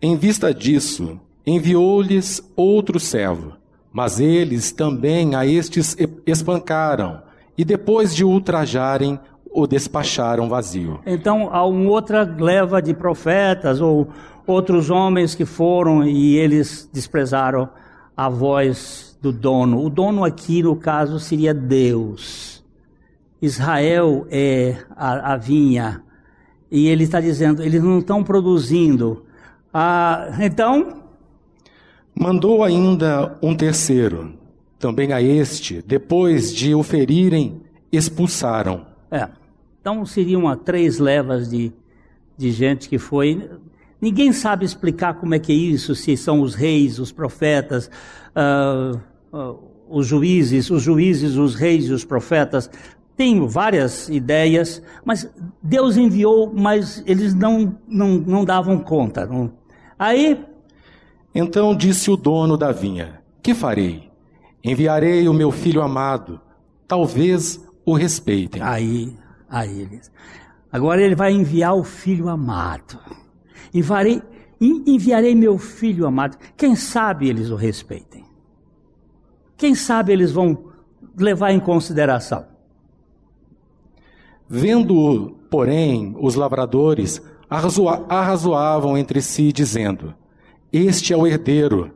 [0.00, 3.55] Em vista disso, enviou-lhes outro servo,
[3.96, 7.22] mas eles também a estes espancaram
[7.56, 9.18] e depois de ultrajarem,
[9.50, 11.00] o despacharam vazio.
[11.06, 14.08] Então há uma outra leva de profetas ou
[14.46, 17.70] outros homens que foram e eles desprezaram
[18.14, 19.82] a voz do dono.
[19.82, 22.62] O dono aqui, no caso, seria Deus.
[23.40, 26.02] Israel é a, a vinha,
[26.70, 29.24] e ele está dizendo, eles não estão produzindo.
[29.72, 31.05] Ah, então.
[32.18, 34.34] Mandou ainda um terceiro,
[34.78, 37.60] também a este, depois de o ferirem,
[37.92, 38.86] expulsaram.
[39.10, 39.28] É.
[39.80, 41.72] Então seriam três levas de,
[42.36, 43.48] de gente que foi.
[44.00, 47.90] Ninguém sabe explicar como é que é isso, se são os reis, os profetas,
[48.34, 48.98] uh,
[49.36, 52.70] uh, os juízes, os juízes, os reis e os profetas
[53.16, 55.28] tenho várias ideias, mas
[55.62, 59.26] Deus enviou, mas eles não, não, não davam conta.
[59.26, 59.50] Não.
[59.98, 60.38] Aí.
[61.38, 64.10] Então disse o dono da vinha: Que farei?
[64.64, 66.40] Enviarei o meu filho amado,
[66.88, 68.62] talvez o respeitem.
[68.62, 69.14] Aí,
[69.46, 70.10] aí eles.
[70.72, 72.98] Agora ele vai enviar o filho amado.
[73.72, 74.22] Enviarei,
[74.58, 76.38] enviarei meu filho amado.
[76.56, 78.24] Quem sabe eles o respeitem?
[79.58, 80.72] Quem sabe eles vão
[81.18, 82.46] levar em consideração?
[84.48, 87.20] Vendo-o, porém, os lavradores
[88.08, 90.14] arrazoavam entre si, dizendo:
[90.76, 91.90] Este é o herdeiro,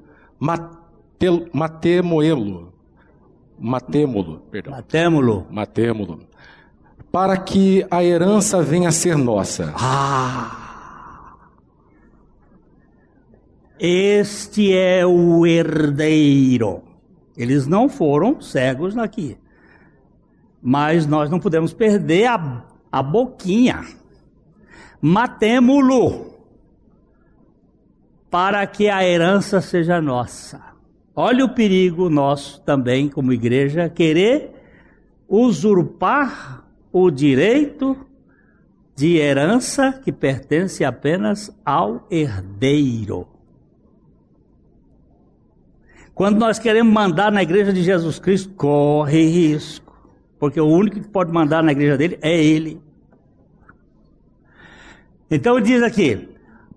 [1.53, 2.73] matemoelo,
[3.59, 4.73] matémolo, perdão.
[4.73, 5.47] Matémolo.
[5.51, 6.21] Matémolo.
[7.12, 9.75] Para que a herança venha a ser nossa.
[9.77, 11.37] Ah!
[13.79, 16.83] Este é o herdeiro.
[17.37, 19.37] Eles não foram cegos aqui.
[20.62, 23.85] Mas nós não podemos perder a, a boquinha.
[25.03, 26.30] Matemo-lo
[28.31, 30.61] para que a herança seja nossa.
[31.14, 34.53] Olha o perigo nosso também, como igreja, querer
[35.29, 37.97] usurpar o direito
[38.95, 43.27] de herança que pertence apenas ao herdeiro.
[46.14, 49.99] Quando nós queremos mandar na igreja de Jesus Cristo, corre risco,
[50.38, 52.81] porque o único que pode mandar na igreja dele é ele.
[55.31, 56.29] Então diz aqui: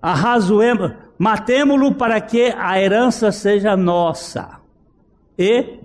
[0.02, 4.60] arrazoemos, matemo-lo para que a herança seja nossa.
[5.38, 5.80] E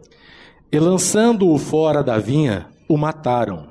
[0.71, 3.69] e lançando-o fora da vinha, o mataram.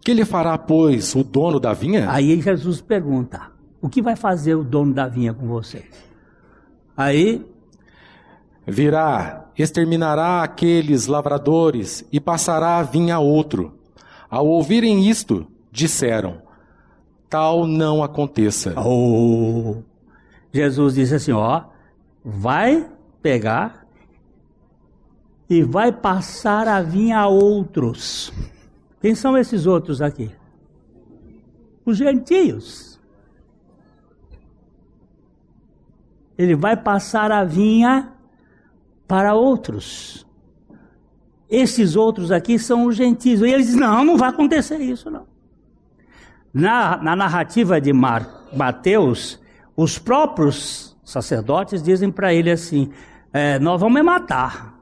[0.00, 2.10] Que lhe fará, pois, o dono da vinha?
[2.10, 3.52] Aí Jesus pergunta:
[3.82, 5.84] O que vai fazer o dono da vinha com vocês?
[6.96, 7.44] Aí
[8.66, 13.78] virá, exterminará aqueles lavradores e passará a vinha a outro.
[14.30, 16.40] Ao ouvirem isto, disseram:
[17.28, 18.72] Tal não aconteça.
[18.80, 19.82] Oh,
[20.52, 21.64] Jesus disse assim: Ó,
[22.24, 22.88] vai
[23.22, 23.86] pegar
[25.48, 28.32] e vai passar a vir a outros.
[29.00, 30.30] Quem são esses outros aqui?
[31.84, 33.00] Os gentios.
[36.38, 38.12] Ele vai passar a vinha
[39.06, 40.26] para outros.
[41.50, 43.40] Esses outros aqui são os gentios.
[43.40, 45.26] E eles dizem: não, não vai acontecer isso, não.
[46.52, 49.41] Na, na narrativa de Mar, Mateus,
[49.76, 52.90] os próprios sacerdotes dizem para ele assim:
[53.32, 54.78] é, nós vamos matar.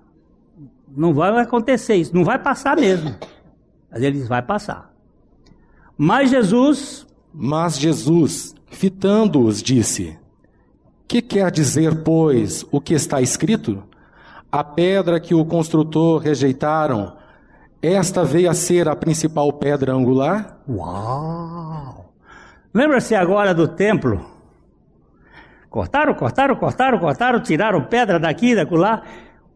[0.96, 3.14] Não vai acontecer isso, não vai passar mesmo.
[3.90, 4.92] Mas eles vai passar.
[5.96, 7.07] Mas Jesus.
[7.33, 10.18] Mas Jesus, fitando-os, disse:
[11.07, 13.85] Que quer dizer, pois, o que está escrito?
[14.50, 17.16] A pedra que o construtor rejeitaram,
[17.81, 20.59] esta veio a ser a principal pedra angular?
[20.68, 22.12] Uau!
[22.74, 24.39] Lembra-se agora do templo?
[25.71, 29.05] Cortaram, cortaram, cortaram, cortaram, tiraram pedra daqui, da lá.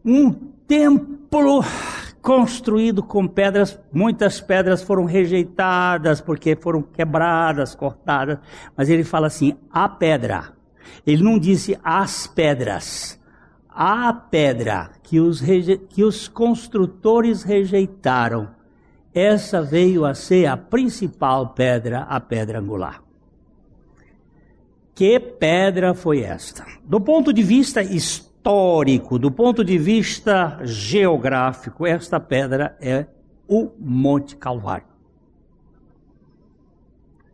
[0.03, 0.31] Um
[0.65, 1.61] templo
[2.21, 8.39] construído com pedras, muitas pedras foram rejeitadas porque foram quebradas, cortadas,
[8.77, 10.53] mas ele fala assim: a pedra.
[11.05, 13.19] Ele não disse as pedras.
[13.69, 15.41] A pedra que os,
[15.89, 18.47] que os construtores rejeitaram,
[19.13, 23.04] essa veio a ser a principal pedra, a pedra angular.
[24.95, 26.65] Que pedra foi esta?
[26.85, 33.05] Do ponto de vista histórico, do ponto de vista geográfico, esta pedra é
[33.45, 34.87] o Monte Calvário.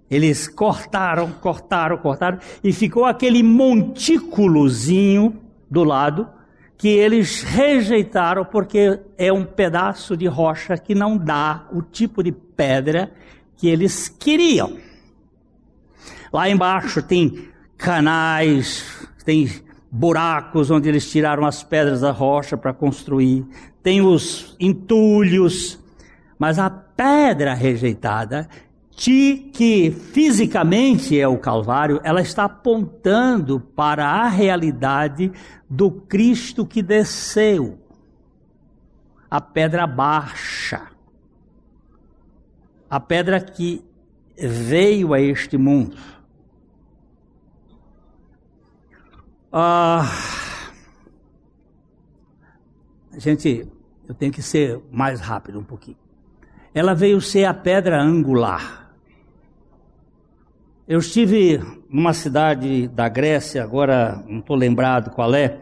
[0.09, 6.27] Eles cortaram, cortaram, cortaram e ficou aquele montículozinho do lado
[6.75, 12.31] que eles rejeitaram porque é um pedaço de rocha que não dá o tipo de
[12.31, 13.13] pedra
[13.55, 14.77] que eles queriam.
[16.33, 17.50] Lá embaixo tem
[17.81, 19.49] canais, tem
[19.91, 23.45] buracos onde eles tiraram as pedras da rocha para construir,
[23.81, 25.79] tem os entulhos,
[26.37, 28.47] mas a pedra rejeitada,
[28.95, 35.31] que fisicamente é o Calvário, ela está apontando para a realidade
[35.67, 37.79] do Cristo que desceu,
[39.29, 40.83] a pedra baixa,
[42.87, 43.83] a pedra que
[44.37, 45.97] veio a este mundo.
[49.53, 50.09] Ah,
[53.17, 53.67] gente,
[54.07, 55.97] eu tenho que ser mais rápido um pouquinho.
[56.73, 58.93] Ela veio ser a pedra angular.
[60.87, 61.59] Eu estive
[61.89, 65.59] numa cidade da Grécia, agora não estou lembrado qual é,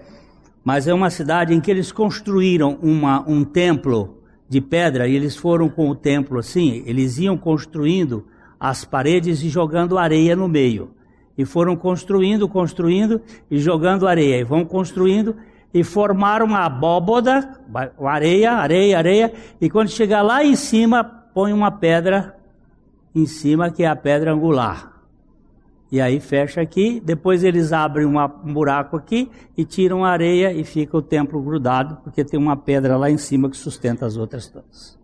[0.64, 5.36] mas é uma cidade em que eles construíram uma, um templo de pedra e eles
[5.36, 8.28] foram com o templo assim, eles iam construindo
[8.60, 10.92] as paredes e jogando areia no meio
[11.40, 14.42] e foram construindo, construindo e jogando areia.
[14.42, 15.38] E vão construindo
[15.74, 17.62] e formaram uma abóboda,
[18.06, 19.34] areia, areia, areia.
[19.62, 22.36] E quando chegar lá em cima, põe uma pedra
[23.16, 24.92] em cima, que é a pedra angular.
[25.90, 30.52] E aí fecha aqui, depois eles abrem uma, um buraco aqui e tiram a areia
[30.52, 34.18] e fica o templo grudado, porque tem uma pedra lá em cima que sustenta as
[34.18, 35.00] outras todas.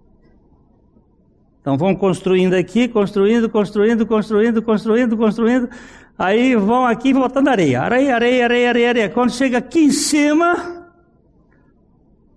[1.65, 5.69] Então vão construindo aqui, construindo, construindo, construindo, construindo, construindo,
[6.18, 9.09] Aí vão aqui botando areia, areia, areia, areia, areia, areia.
[9.09, 10.88] Quando chega aqui em cima,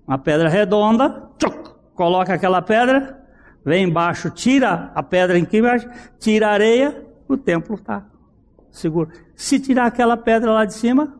[0.06, 3.24] uma pedra redonda, tchuc, coloca aquela pedra,
[3.64, 8.04] vem embaixo, tira a pedra aqui embaixo, tira a areia, o templo está
[8.70, 9.10] seguro.
[9.36, 11.16] Se tirar aquela pedra lá de cima,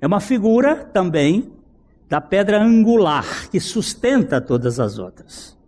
[0.00, 1.52] É uma figura também
[2.08, 5.58] da pedra angular que sustenta todas as outras.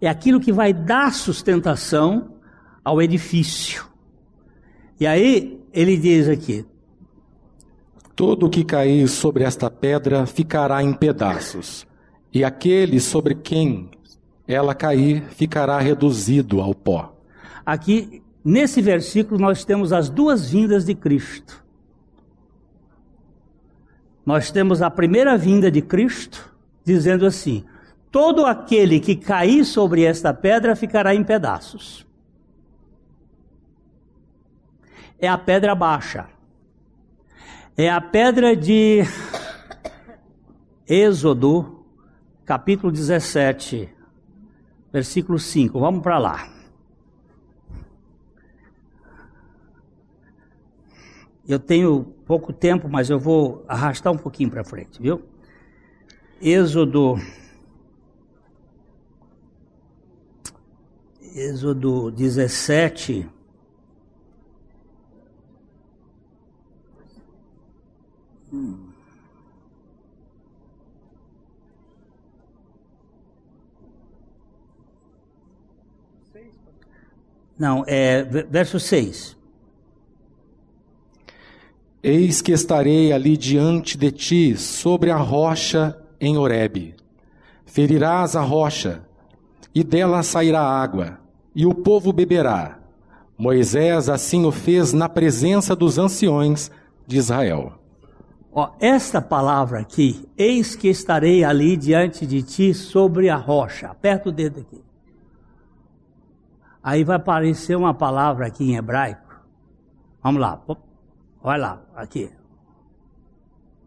[0.00, 2.35] É aquilo que vai dar sustentação
[2.86, 3.84] ao edifício.
[5.00, 6.64] E aí ele diz aqui:
[8.14, 11.84] Todo o que cair sobre esta pedra ficará em pedaços,
[12.32, 13.90] e aquele sobre quem
[14.46, 17.12] ela cair ficará reduzido ao pó.
[17.64, 21.64] Aqui, nesse versículo, nós temos as duas vindas de Cristo.
[24.24, 27.64] Nós temos a primeira vinda de Cristo, dizendo assim:
[28.12, 32.06] todo aquele que cair sobre esta pedra ficará em pedaços.
[35.18, 36.28] É a pedra baixa.
[37.76, 39.02] É a pedra de
[40.86, 41.84] Êxodo,
[42.44, 43.88] capítulo 17,
[44.92, 45.80] versículo 5.
[45.80, 46.48] Vamos para lá.
[51.48, 55.22] Eu tenho pouco tempo, mas eu vou arrastar um pouquinho para frente, viu?
[56.40, 57.16] Êxodo.
[61.34, 63.35] Êxodo 17.
[77.58, 79.36] Não, é verso 6.
[82.02, 86.94] Eis que estarei ali diante de ti, sobre a rocha em Horebe.
[87.64, 89.02] Ferirás a rocha,
[89.74, 91.18] e dela sairá água,
[91.54, 92.78] e o povo beberá.
[93.38, 96.70] Moisés assim o fez na presença dos anciões
[97.06, 97.75] de Israel.
[98.58, 103.88] Ó, esta palavra aqui, eis que estarei ali diante de ti sobre a rocha.
[103.88, 104.82] Aperta o dedo aqui.
[106.82, 109.44] Aí vai aparecer uma palavra aqui em hebraico.
[110.22, 110.58] Vamos lá.
[111.42, 112.32] Vai lá, aqui.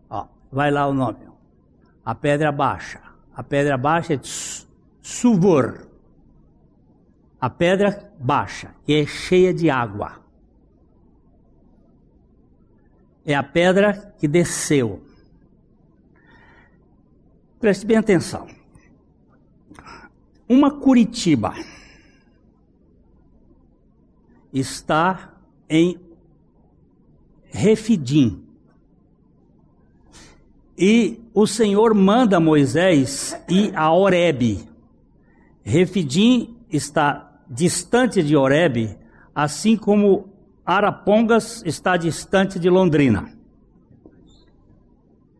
[0.07, 1.28] Ó, vai lá o nome.
[2.05, 3.01] A pedra baixa.
[3.36, 4.20] A pedra baixa é
[5.01, 5.88] suvor.
[7.41, 10.28] A pedra baixa, que é cheia de água.
[13.30, 15.03] É a pedra que desceu.
[17.59, 18.47] Preste bem atenção.
[20.47, 21.53] Uma Curitiba
[24.51, 25.36] está
[25.69, 25.99] em
[27.51, 28.43] Refidim.
[30.75, 34.67] E o Senhor manda Moisés ir a Oreb.
[35.61, 38.97] Refidim está distante de Oreb,
[39.36, 40.34] assim como
[40.70, 43.34] Arapongas está distante de Londrina.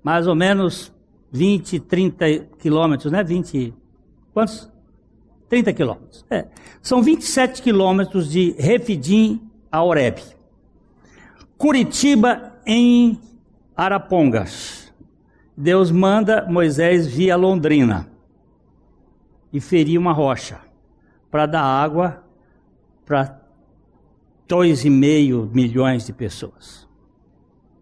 [0.02, 0.92] Mais ou menos
[1.32, 2.26] 20, 30
[2.58, 3.24] quilômetros, né?
[3.24, 3.72] 20.
[4.34, 4.72] Quantos?
[5.48, 6.26] 30 quilômetros.
[6.32, 6.48] É.
[6.82, 10.18] São 27 quilômetros de Refidim a Oreb.
[11.60, 13.22] Curitiba em
[13.78, 14.92] Arapongas.
[15.56, 18.10] Deus manda Moisés via Londrina
[19.54, 20.60] e ferir uma rocha
[21.30, 22.24] para dar água
[23.06, 23.39] para
[24.50, 26.90] dois e meio milhões de pessoas.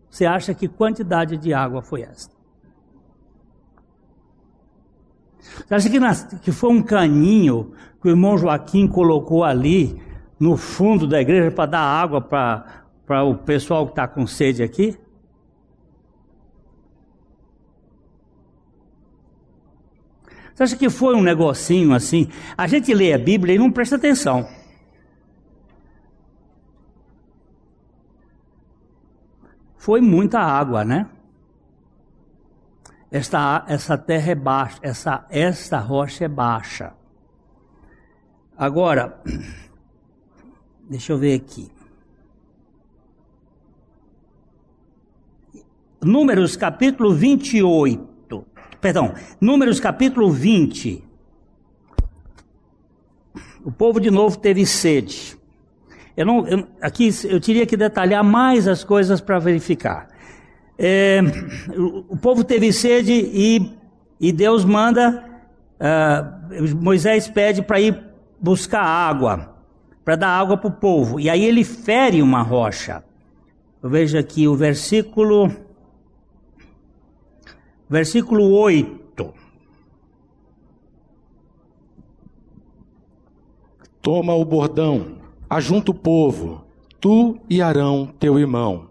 [0.10, 2.36] Você acha que quantidade de água foi esta?
[5.40, 10.00] Você acha que, nas, que foi um caninho que o irmão Joaquim colocou ali
[10.38, 14.98] no fundo da igreja para dar água para o pessoal que está com sede aqui?
[20.54, 22.28] Você acha que foi um negocinho assim?
[22.58, 24.57] A gente lê a Bíblia e não presta atenção.
[29.88, 31.10] Foi muita água, né?
[33.10, 36.94] Esta, essa terra é baixa, essa, esta rocha é baixa.
[38.58, 39.24] Agora,
[40.90, 41.72] deixa eu ver aqui.
[46.04, 48.46] Números capítulo 28.
[48.82, 51.02] Perdão, Números capítulo 20.
[53.64, 55.37] O povo de novo teve sede.
[56.18, 60.08] Eu não, eu, aqui eu teria que detalhar mais as coisas para verificar.
[60.76, 61.22] É,
[61.78, 63.72] o, o, povo teve sede e,
[64.20, 65.24] e Deus manda,
[65.80, 68.04] uh, Moisés pede para ir
[68.40, 69.56] buscar água,
[70.04, 71.20] para dar água para o povo.
[71.20, 73.04] E aí ele fere uma rocha.
[73.82, 75.52] Eu vejo aqui o versículo
[77.88, 79.34] versículo 8.
[84.02, 85.17] Toma o bordão,
[85.50, 86.64] ajunta o povo,
[87.00, 88.88] tu e Arão, teu irmão,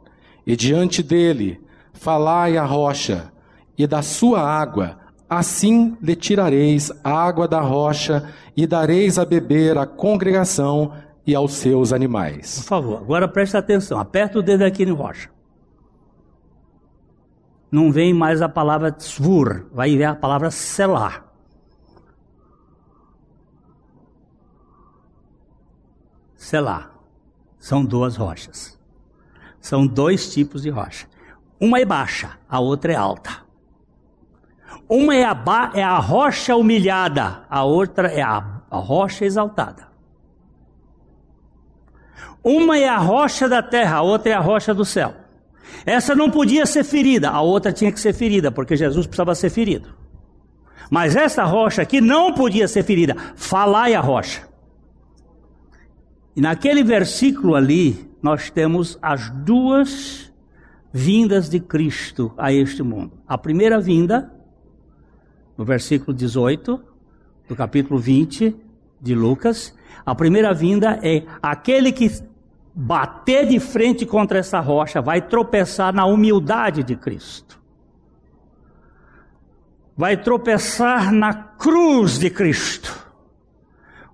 [0.46, 1.60] e diante dele
[1.92, 3.32] falai a rocha,
[3.76, 4.98] e da sua água,
[5.28, 10.92] assim lhe tirareis a água da rocha, e dareis a beber à congregação
[11.26, 12.60] e aos seus animais.
[12.60, 13.98] Por favor, agora preste atenção.
[13.98, 15.28] Aperta o dedo aqui no rocha.
[17.70, 21.25] Não vem mais a palavra svur, vai vir a palavra selar.
[26.46, 26.92] Selar.
[27.58, 28.78] São duas rochas.
[29.60, 31.08] São dois tipos de rocha.
[31.60, 33.38] Uma é baixa, a outra é alta.
[34.88, 39.88] Uma é a, é a rocha humilhada, a outra é a, a rocha exaltada.
[42.44, 45.16] Uma é a rocha da terra, a outra é a rocha do céu.
[45.84, 49.50] Essa não podia ser ferida, a outra tinha que ser ferida, porque Jesus precisava ser
[49.50, 49.96] ferido.
[50.88, 53.16] Mas essa rocha aqui não podia ser ferida.
[53.34, 54.45] Falai a rocha.
[56.36, 60.30] E naquele versículo ali, nós temos as duas
[60.92, 63.12] vindas de Cristo a este mundo.
[63.26, 64.30] A primeira vinda,
[65.56, 66.78] no versículo 18
[67.48, 68.54] do capítulo 20
[69.00, 69.74] de Lucas,
[70.04, 72.10] a primeira vinda é aquele que
[72.74, 77.58] bater de frente contra essa rocha vai tropeçar na humildade de Cristo.
[79.96, 83.05] Vai tropeçar na cruz de Cristo.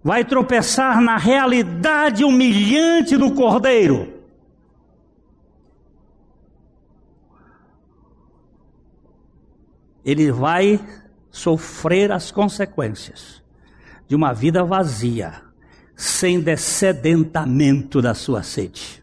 [0.03, 4.13] Vai tropeçar na realidade humilhante do Cordeiro.
[10.05, 10.81] Ele vai
[11.31, 13.43] sofrer as consequências
[14.09, 15.41] de uma vida vazia
[15.95, 19.03] sem descedentamento da sua sede.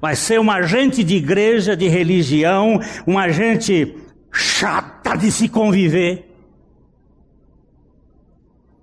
[0.00, 3.96] Vai ser um agente de igreja, de religião, um agente
[4.32, 6.33] chata de se conviver.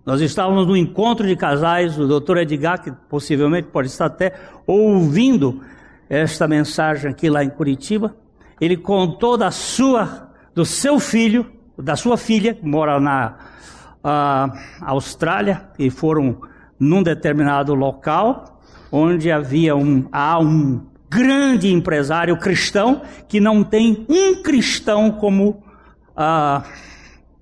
[0.05, 4.33] Nós estávamos no encontro de casais, o doutor Edgar, que possivelmente pode estar até
[4.65, 5.61] ouvindo
[6.09, 8.15] esta mensagem aqui lá em Curitiba.
[8.59, 13.35] Ele contou da sua, do seu filho, da sua filha, que mora na
[14.03, 16.41] a Austrália e foram
[16.79, 24.41] num determinado local onde havia um, há um grande empresário cristão que não tem um
[24.41, 25.63] cristão como
[26.15, 26.63] ah,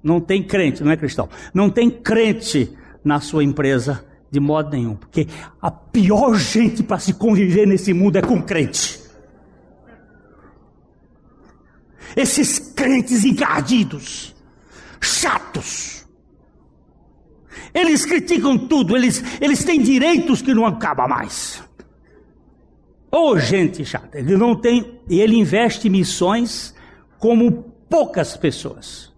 [0.04, 2.74] não tem crente, não é cristão, não tem crente
[3.04, 5.28] na sua empresa de modo nenhum, porque
[5.62, 9.00] a pior gente para se conviver nesse mundo é com crente.
[12.16, 14.36] Esses crentes encardidos,
[15.00, 16.08] chatos,
[17.74, 21.64] eles criticam tudo, eles, eles têm direitos que não acabam mais.
[23.12, 26.76] Ô oh, gente chata, ele não tem, e ele investe em missões
[27.18, 29.12] como poucas pessoas.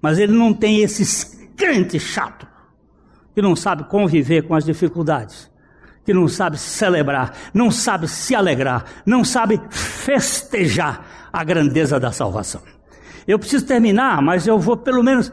[0.00, 2.46] Mas ele não tem esses crentes chato
[3.34, 5.50] que não sabe conviver com as dificuldades,
[6.04, 12.62] que não sabe celebrar, não sabe se alegrar, não sabe festejar a grandeza da salvação.
[13.26, 15.30] Eu preciso terminar, mas eu vou pelo menos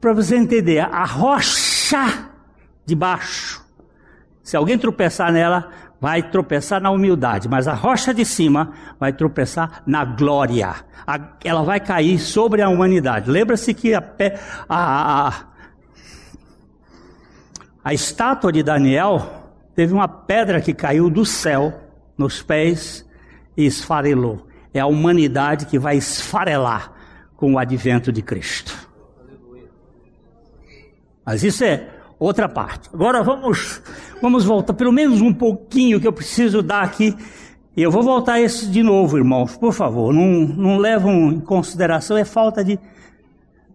[0.00, 2.28] para você entender, a rocha
[2.84, 3.64] de baixo,
[4.42, 5.70] se alguém tropeçar nela,
[6.02, 10.74] vai tropeçar na humildade, mas a rocha de cima vai tropeçar na glória.
[11.44, 13.30] ela vai cair sobre a humanidade.
[13.30, 14.02] Lembra-se que a,
[14.68, 15.44] a, a,
[17.84, 21.72] a estátua de Daniel teve uma pedra que caiu do céu
[22.18, 23.08] nos pés
[23.56, 24.48] e esfarelou.
[24.74, 26.90] É a humanidade que vai esfarelar
[27.36, 28.76] com o advento de Cristo.
[31.24, 31.88] Mas isso é
[32.22, 32.88] outra parte.
[32.92, 33.82] Agora vamos,
[34.20, 37.16] vamos voltar, pelo menos um pouquinho que eu preciso dar aqui.
[37.76, 40.12] Eu vou voltar esse de novo, irmãos, por favor.
[40.12, 42.78] Não, não levam em consideração, é falta de,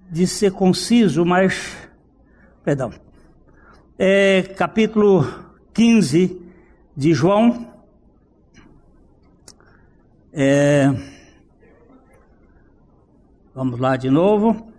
[0.10, 1.76] de ser conciso, mas.
[2.64, 2.92] Perdão.
[3.98, 5.28] É capítulo
[5.74, 6.42] 15
[6.96, 7.68] de João.
[10.32, 10.94] É,
[13.56, 14.72] vamos lá de novo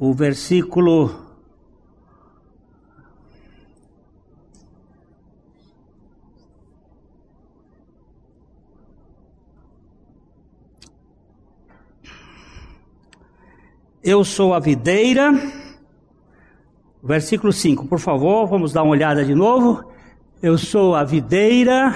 [0.00, 1.27] o versículo
[14.08, 15.34] Eu sou a videira.
[17.02, 19.84] Versículo 5, por favor, vamos dar uma olhada de novo.
[20.42, 21.94] Eu sou a videira.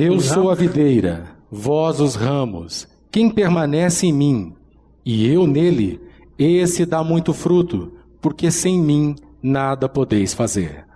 [0.00, 2.88] Eu sou a videira, vós os ramos.
[3.10, 4.56] Quem permanece em mim
[5.04, 6.00] e eu nele,
[6.38, 7.92] esse dá muito fruto,
[8.22, 10.86] porque sem mim nada podeis fazer.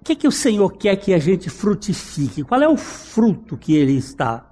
[0.00, 2.44] O que, que o Senhor quer que a gente frutifique?
[2.44, 4.47] Qual é o fruto que Ele está?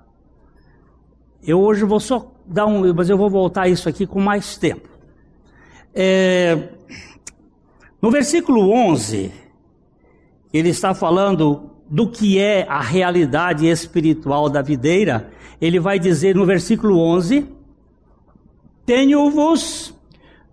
[1.47, 4.89] Eu hoje vou só dar um, mas eu vou voltar isso aqui com mais tempo.
[5.95, 6.71] É,
[8.03, 9.33] no versículo 11,
[10.53, 15.31] ele está falando do que é a realidade espiritual da videira
[15.61, 17.47] ele vai dizer no versículo 11:
[18.85, 19.95] Tenho-vos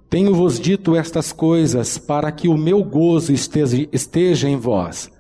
[0.10, 5.12] Tenho-vos dito estas coisas para que o meu gozo esteja, esteja em vós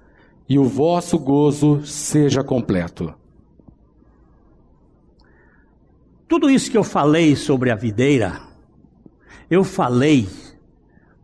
[0.48, 3.12] e o vosso gozo seja completo.
[6.34, 8.42] Tudo isso que eu falei sobre a videira,
[9.52, 10.28] eu falei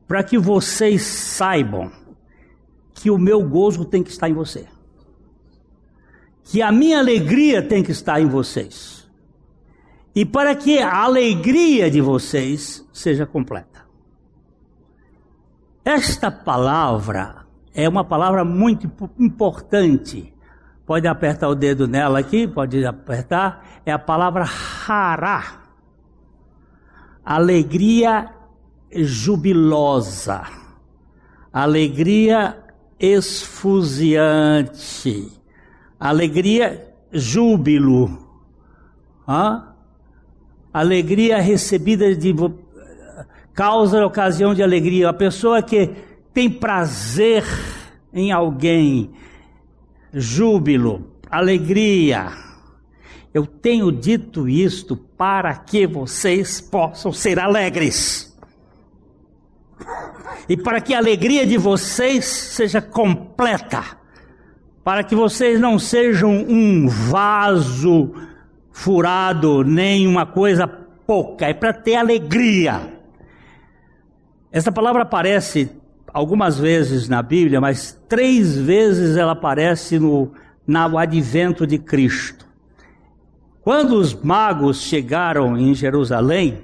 [0.07, 1.91] para que vocês saibam
[2.93, 4.67] que o meu gozo tem que estar em você.
[6.43, 9.09] Que a minha alegria tem que estar em vocês.
[10.13, 13.87] E para que a alegria de vocês seja completa.
[15.83, 18.87] Esta palavra é uma palavra muito
[19.17, 20.31] importante.
[20.89, 23.63] Pode apertar o dedo nela aqui, pode apertar.
[23.85, 24.43] É a palavra
[24.87, 25.61] hará.
[27.23, 28.31] Alegria
[28.91, 30.41] jubilosa.
[31.53, 32.57] Alegria
[32.99, 34.11] esfuziante.
[35.99, 38.27] Alegria, júbilo.
[39.27, 39.75] Hã?
[40.73, 42.33] Alegria recebida de
[43.53, 45.09] causa ocasião de alegria.
[45.09, 45.91] A pessoa que
[46.33, 47.43] tem prazer
[48.11, 49.13] em alguém,
[50.13, 52.31] júbilo, alegria.
[53.33, 58.35] Eu tenho dito isto para que vocês possam ser alegres.
[60.47, 63.83] E para que a alegria de vocês seja completa.
[64.83, 68.11] Para que vocês não sejam um vaso
[68.71, 71.45] furado, nem uma coisa pouca.
[71.45, 72.99] É para ter alegria.
[74.51, 75.69] Essa palavra aparece
[76.13, 80.31] algumas vezes na Bíblia, mas três vezes ela aparece no,
[80.65, 82.47] no advento de Cristo.
[83.61, 86.61] Quando os magos chegaram em Jerusalém,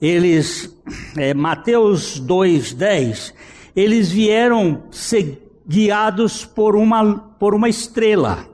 [0.00, 0.76] eles,
[1.16, 3.32] é, Mateus 2,10,
[3.74, 4.84] eles vieram
[5.66, 8.46] guiados por uma, por uma estrela.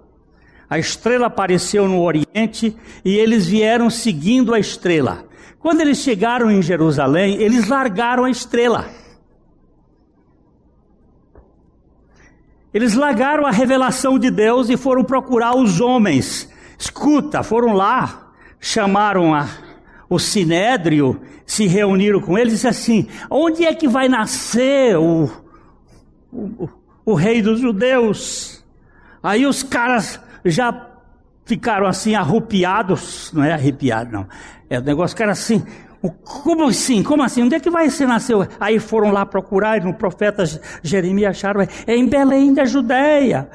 [0.70, 5.24] A estrela apareceu no Oriente e eles vieram seguindo a estrela.
[5.58, 8.86] Quando eles chegaram em Jerusalém, eles largaram a estrela.
[12.78, 16.48] Eles largaram a revelação de Deus e foram procurar os homens.
[16.78, 19.48] Escuta, foram lá, chamaram a,
[20.08, 25.28] o sinédrio, se reuniram com eles e disse assim: onde é que vai nascer o,
[26.32, 26.68] o,
[27.04, 28.64] o rei dos judeus?
[29.20, 30.88] Aí os caras já
[31.46, 34.28] ficaram assim arrupiados, não é arrepiado, não.
[34.70, 35.34] É o negócio que era
[36.24, 37.02] como assim?
[37.02, 37.42] Como assim?
[37.42, 38.46] Onde é que vai ser nasceu?
[38.60, 40.44] Aí foram lá procurar no profeta
[40.82, 43.48] Jeremias acharam, é em Belém da Judéia.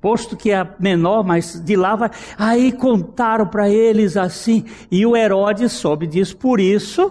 [0.00, 2.10] Posto que é menor, mas de lá vai.
[2.38, 7.10] Aí contaram para eles assim, e o Herodes soube disso, por isso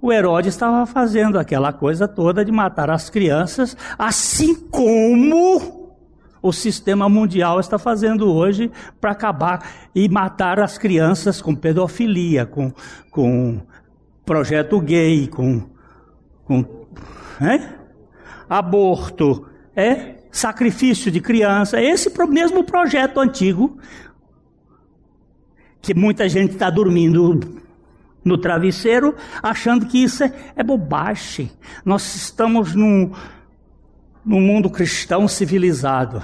[0.00, 5.92] o Herodes estava fazendo aquela coisa toda de matar as crianças, assim como
[6.42, 8.68] o sistema mundial está fazendo hoje
[9.00, 9.64] para acabar
[9.94, 12.72] e matar as crianças com pedofilia, com,
[13.12, 13.60] com
[14.32, 15.62] projeto gay, com,
[16.42, 16.64] com
[17.38, 17.74] é?
[18.48, 23.76] aborto, é sacrifício de criança, esse mesmo projeto antigo
[25.82, 27.60] que muita gente está dormindo
[28.24, 31.52] no travesseiro achando que isso é, é bobagem.
[31.84, 33.12] Nós estamos num,
[34.24, 36.22] num mundo cristão civilizado.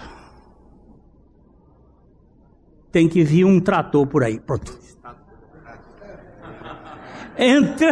[2.90, 4.40] Tem que vir um trator por aí.
[4.40, 4.87] Pronto
[7.38, 7.90] entra,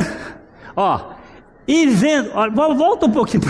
[0.74, 1.12] ó,
[1.86, 3.42] vendo, ó, volta um pouquinho.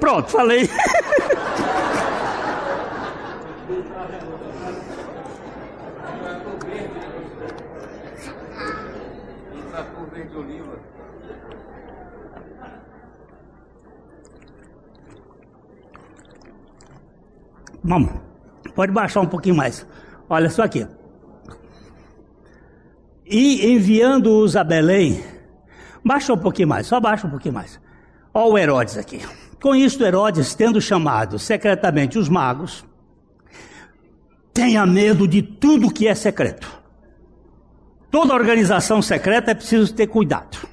[0.00, 0.70] Pronto, falei.
[17.82, 18.25] Vamos.
[18.76, 19.86] Pode baixar um pouquinho mais.
[20.28, 20.86] Olha só aqui.
[23.24, 25.24] E enviando-os a Belém,
[26.04, 27.80] baixa um pouquinho mais, só baixa um pouquinho mais.
[28.32, 29.20] Olha o Herodes aqui.
[29.60, 32.84] Com isto, Herodes, tendo chamado secretamente os magos,
[34.52, 36.70] tenha medo de tudo que é secreto.
[38.10, 40.68] Toda organização secreta é preciso ter cuidado.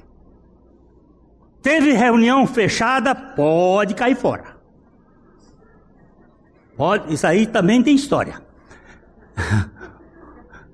[1.62, 4.53] Teve reunião fechada, pode cair fora.
[7.08, 8.42] Isso aí também tem história.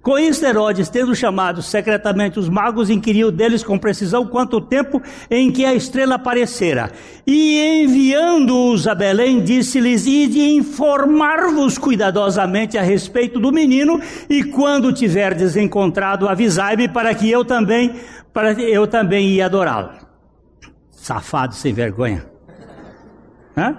[0.02, 5.52] Com isso, Herodes, tendo chamado secretamente os magos, inquiriu deles com precisão quanto tempo em
[5.52, 6.90] que a estrela aparecera.
[7.26, 15.54] E enviando-os a Belém, disse-lhes: Ide informar-vos cuidadosamente a respeito do menino, e quando tiverdes
[15.54, 17.94] encontrado, avisai-me para que eu também,
[18.32, 19.90] para eu também ia adorá-lo.
[20.90, 22.24] Safado sem vergonha.
[23.54, 23.76] Hã?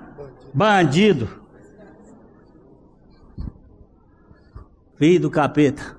[0.53, 1.40] Bandido.
[5.01, 5.97] Filho do capeta.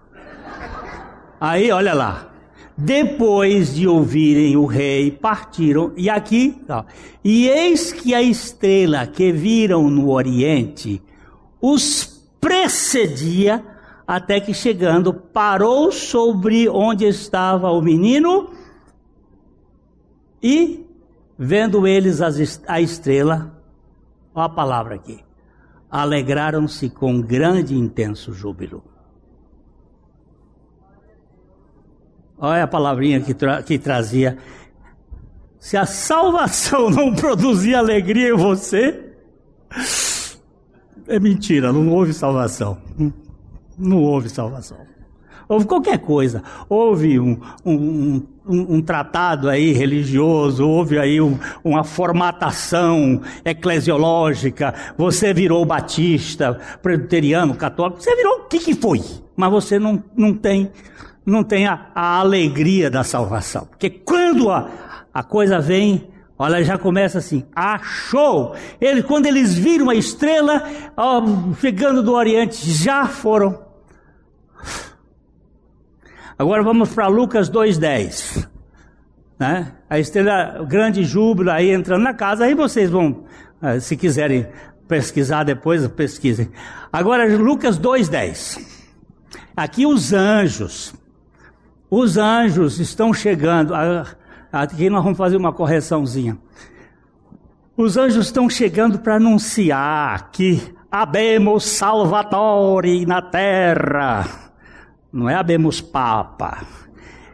[1.41, 2.31] Aí, olha lá.
[2.79, 5.93] Depois de ouvirem o rei, partiram.
[5.97, 6.85] E aqui, ó,
[7.25, 11.03] e eis que a estrela que viram no oriente
[11.61, 13.65] os precedia,
[14.07, 18.51] até que chegando, parou sobre onde estava o menino
[20.41, 20.87] e,
[21.37, 22.21] vendo eles
[22.69, 23.61] a estrela,
[24.33, 25.19] a palavra aqui,
[25.91, 28.92] alegraram-se com grande e intenso júbilo.
[32.45, 34.37] Olha a palavrinha que, tra que trazia.
[35.61, 39.13] Se a salvação não produzir alegria em você,
[41.07, 42.79] é mentira, não houve salvação.
[43.79, 44.77] Não houve salvação.
[45.49, 46.43] Houve qualquer coisa.
[46.69, 51.19] Houve um, um, um, um tratado aí religioso, houve aí
[51.63, 54.75] uma formatação eclesiológica.
[54.99, 58.03] Você virou batista, presbiteriano, católico.
[58.03, 59.01] Você virou o que, que foi?
[59.37, 60.73] Mas você não, não tem
[61.25, 63.67] não tem a, alegria da salvação.
[63.67, 64.69] Porque quando a,
[65.13, 66.09] a coisa vem,
[66.39, 68.55] olha, já começa assim, achou.
[68.81, 70.65] Ele, quando eles viram a estrela
[70.97, 71.23] ó,
[71.61, 73.63] chegando do Oriente, já foram.
[76.39, 78.49] Agora vamos para Lucas 2,10.
[79.39, 79.73] Né?
[79.89, 83.25] A estrela, grande júbilo aí entrando na casa, aí vocês vão,
[83.63, 84.47] eh, se quiserem
[84.89, 86.51] pesquisar depois, pesquisem.
[86.93, 88.61] Agora, Lucas 2,10.
[89.57, 90.95] Aqui os anjos,
[91.95, 93.75] os anjos estão chegando.
[94.51, 96.39] Aqui nós vamos fazer uma correçãozinha.
[97.77, 104.27] Os anjos estão chegando para anunciar que habemos salvatore na terra.
[105.13, 106.65] Não é habemos papa.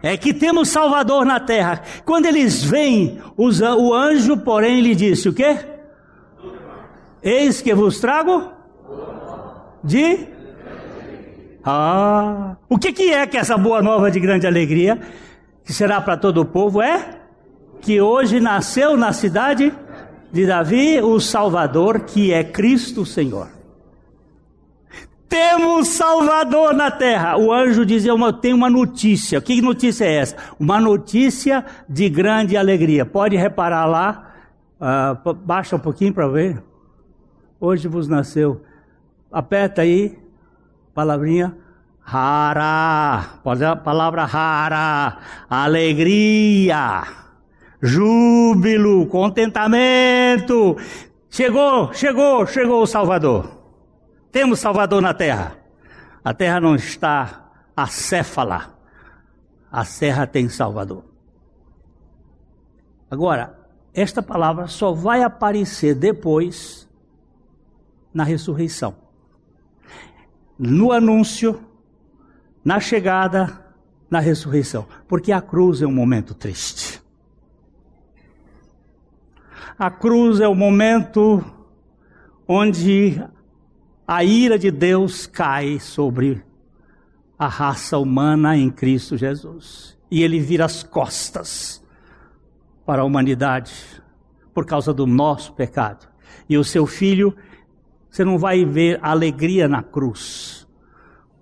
[0.02, 1.80] É que temos salvador na terra.
[2.04, 5.56] Quando eles vêm, o anjo, porém, lhe disse o quê?
[7.22, 8.50] Eis que vos trago
[9.84, 10.26] de
[11.70, 14.98] ah, o que, que é que essa boa nova de grande alegria,
[15.62, 17.18] que será para todo o povo, é
[17.82, 19.70] que hoje nasceu na cidade
[20.32, 23.48] de Davi o Salvador, que é Cristo Senhor.
[25.28, 27.36] Temos Salvador na terra.
[27.36, 29.38] O anjo dizia: uma, tem uma notícia.
[29.38, 30.36] Que notícia é essa?
[30.58, 33.04] Uma notícia de grande alegria.
[33.04, 34.32] Pode reparar lá,
[34.80, 36.62] uh, baixa um pouquinho para ver.
[37.60, 38.62] Hoje vos nasceu.
[39.30, 40.16] Aperta aí,
[40.98, 41.56] palavrinha
[42.00, 43.40] rara,
[43.84, 45.18] palavra rara,
[45.48, 47.04] alegria,
[47.80, 50.76] júbilo, contentamento.
[51.30, 53.48] Chegou, chegou, chegou o Salvador.
[54.32, 55.56] Temos Salvador na terra.
[56.24, 58.76] A terra não está acéfala.
[59.70, 61.04] A terra tem Salvador.
[63.08, 63.56] Agora,
[63.94, 66.88] esta palavra só vai aparecer depois
[68.12, 69.07] na ressurreição
[70.58, 71.60] no anúncio,
[72.64, 73.64] na chegada,
[74.10, 74.86] na ressurreição.
[75.06, 77.00] Porque a cruz é um momento triste.
[79.78, 81.44] A cruz é o momento
[82.46, 83.22] onde
[84.06, 86.42] a ira de Deus cai sobre
[87.38, 89.96] a raça humana em Cristo Jesus.
[90.10, 91.84] E ele vira as costas
[92.84, 93.72] para a humanidade
[94.52, 96.08] por causa do nosso pecado.
[96.48, 97.36] E o seu filho
[98.10, 100.66] você não vai ver alegria na cruz.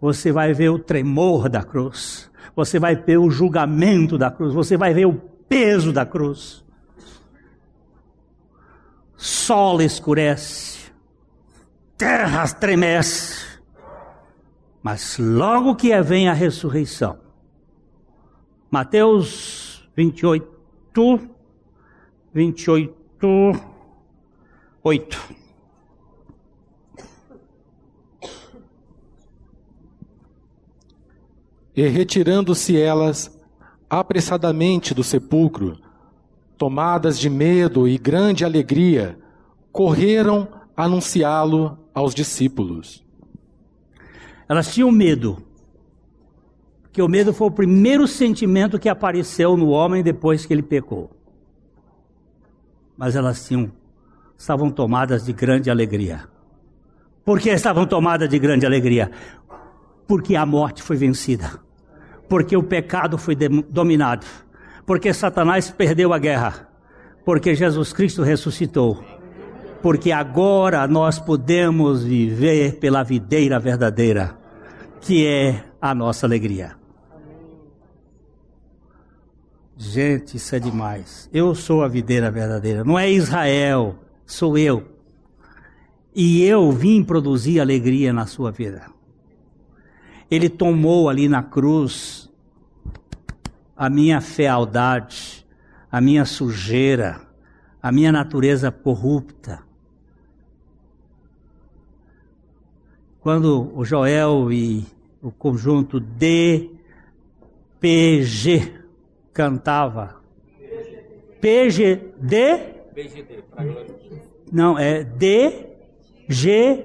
[0.01, 2.31] Você vai ver o tremor da cruz.
[2.55, 4.53] Você vai ver o julgamento da cruz.
[4.53, 5.15] Você vai ver o
[5.49, 6.65] peso da cruz.
[9.17, 10.93] Sol escurece.
[11.97, 13.47] Terra estremece.
[14.83, 17.19] Mas logo que vem a ressurreição.
[18.71, 20.47] Mateus 28,
[22.33, 22.95] 28,
[24.83, 25.36] 8.
[31.77, 33.31] E retirando-se elas
[33.89, 35.79] apressadamente do sepulcro,
[36.57, 39.19] tomadas de medo e grande alegria,
[39.71, 43.05] correram anunciá-lo aos discípulos.
[44.49, 45.37] Elas tinham medo,
[46.81, 51.11] porque o medo foi o primeiro sentimento que apareceu no homem depois que ele pecou.
[52.97, 53.71] Mas elas tinham,
[54.39, 56.27] estavam tomadas de grande alegria.
[57.23, 59.11] Por que estavam tomadas de grande alegria?
[60.07, 61.66] Porque a morte foi vencida
[62.29, 64.27] porque o pecado foi dominado,
[64.85, 66.69] porque Satanás perdeu a guerra,
[67.25, 69.05] porque Jesus Cristo ressuscitou,
[69.83, 74.37] porque agora nós podemos viver pela videira verdadeira,
[75.01, 76.77] que é a nossa alegria.
[79.79, 81.29] Gente, isso é demais.
[81.33, 84.97] Eu sou a videira verdadeira, não é Israel, sou eu.
[86.15, 88.96] E eu vim produzir alegria na sua vida.
[90.31, 92.31] Ele tomou ali na cruz
[93.77, 95.47] a minha fealdade,
[95.91, 97.21] a minha sujeira,
[97.83, 99.63] a minha natureza corrupta.
[103.21, 104.87] Quando o Joel e
[105.21, 106.73] o conjunto DPG
[109.33, 110.17] cantava
[111.41, 112.77] PGD
[114.51, 116.83] Não, é DGD.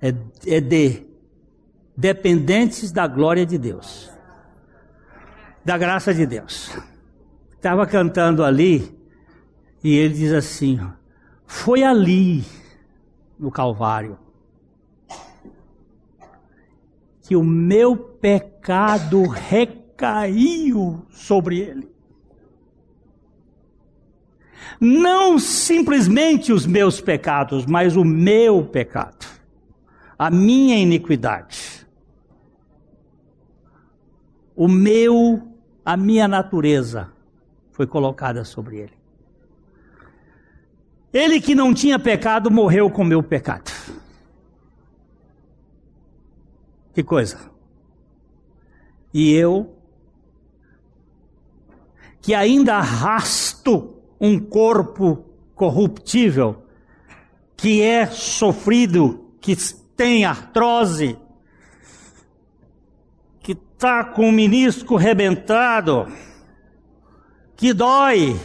[0.00, 0.14] É,
[0.46, 1.06] é D.
[1.96, 4.10] Dependentes da glória de Deus.
[5.64, 6.76] Da graça de Deus.
[7.54, 8.98] Estava cantando ali
[9.84, 10.80] e ele diz assim:
[11.46, 12.44] Foi ali,
[13.38, 14.18] no Calvário,
[17.22, 21.92] que o meu pecado recaiu sobre ele.
[24.80, 29.26] Não simplesmente os meus pecados, mas o meu pecado,
[30.18, 31.71] a minha iniquidade,
[34.54, 35.42] o meu,
[35.84, 37.12] a minha natureza
[37.72, 39.02] foi colocada sobre ele.
[41.12, 43.70] Ele que não tinha pecado morreu com meu pecado.
[46.94, 47.50] Que coisa.
[49.12, 49.76] E eu,
[52.20, 55.24] que ainda arrasto um corpo
[55.54, 56.62] corruptível,
[57.56, 59.54] que é sofrido, que
[59.96, 61.18] tem artrose,
[63.82, 66.06] está com o menisco rebentado,
[67.56, 68.40] que dói,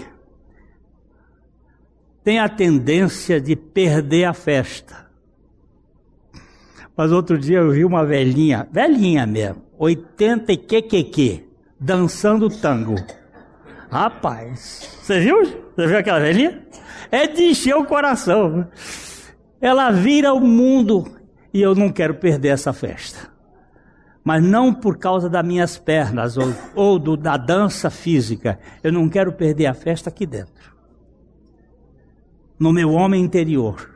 [2.23, 5.05] tem a tendência de perder a festa.
[6.95, 11.47] Mas outro dia eu vi uma velhinha, velhinha mesmo, 80 e que
[11.79, 12.95] dançando tango.
[13.91, 15.43] Rapaz, você viu?
[15.75, 16.63] Você viu aquela velhinha?
[17.11, 18.67] É de encher o coração.
[19.61, 21.05] Ela vira o mundo
[21.53, 23.36] e eu não quero perder essa festa.
[24.27, 28.59] Mas não por causa das minhas pernas ou, ou do, da dança física.
[28.83, 30.75] Eu não quero perder a festa aqui dentro
[32.59, 33.89] no meu homem interior,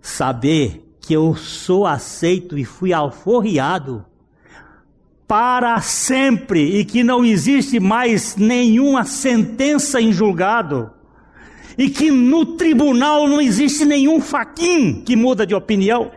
[0.00, 4.04] saber que eu sou aceito e fui alforriado
[5.26, 10.90] para sempre e que não existe mais nenhuma sentença em julgado
[11.76, 16.10] e que no tribunal não existe nenhum faquim que muda de opinião.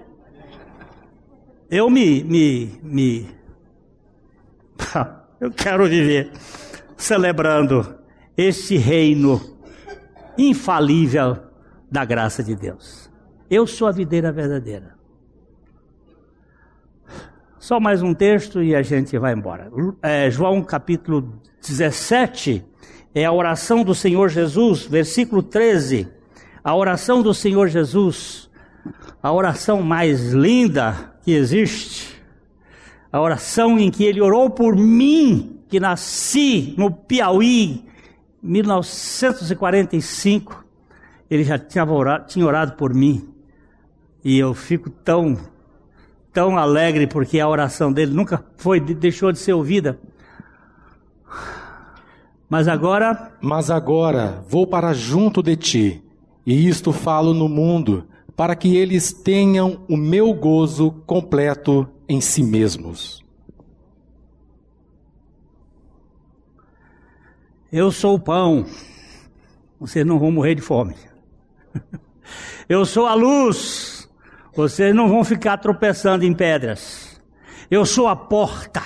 [1.72, 3.28] Eu me, me, me,
[5.39, 6.30] eu quero viver
[6.97, 7.95] celebrando
[8.36, 9.39] este reino
[10.38, 11.38] infalível
[11.89, 13.09] da graça de Deus.
[13.49, 14.95] Eu sou a videira verdadeira.
[17.57, 19.72] Só mais um texto e a gente vai embora.
[20.01, 22.65] É, João capítulo 17
[23.15, 26.05] é a oração do Senhor Jesus, versículo 13.
[26.61, 28.51] A oração do Senhor Jesus,
[29.24, 32.22] a oração mais linda que existe.
[33.11, 37.84] A oração em que ele orou por mim, que nasci no Piauí,
[38.41, 40.65] 1945,
[41.30, 43.28] ele já tinha orado, tinha orado por mim.
[44.24, 45.38] E eu fico tão,
[46.34, 49.99] tão alegre porque a oração dele nunca foi, deixou de ser ouvida.
[52.49, 53.32] Mas agora.
[53.39, 56.03] Mas agora vou para junto de ti,
[56.45, 58.05] e isto falo no mundo,
[58.41, 63.23] para que eles tenham o meu gozo completo em si mesmos.
[67.71, 68.65] Eu sou o pão,
[69.79, 70.95] vocês não vão morrer de fome.
[72.67, 74.09] Eu sou a luz,
[74.55, 77.21] vocês não vão ficar tropeçando em pedras.
[77.69, 78.81] Eu sou a porta,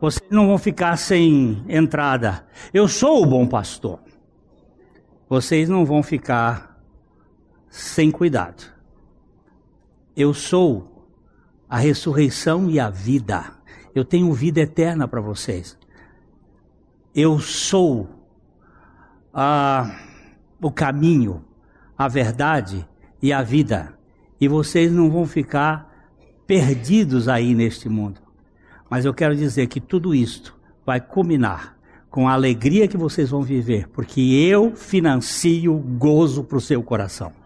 [0.00, 2.44] vocês não vão ficar sem entrada.
[2.74, 4.00] Eu sou o bom pastor,
[5.28, 6.82] vocês não vão ficar
[7.70, 8.71] sem cuidado.
[10.16, 11.08] Eu sou
[11.68, 13.52] a ressurreição e a vida.
[13.94, 15.78] Eu tenho vida eterna para vocês.
[17.14, 18.08] Eu sou
[19.32, 19.98] a,
[20.60, 21.42] o caminho,
[21.96, 22.86] a verdade
[23.22, 23.98] e a vida.
[24.38, 25.90] E vocês não vão ficar
[26.46, 28.20] perdidos aí neste mundo.
[28.90, 30.54] Mas eu quero dizer que tudo isto
[30.84, 31.78] vai culminar
[32.10, 37.41] com a alegria que vocês vão viver, porque eu financio gozo para o seu coração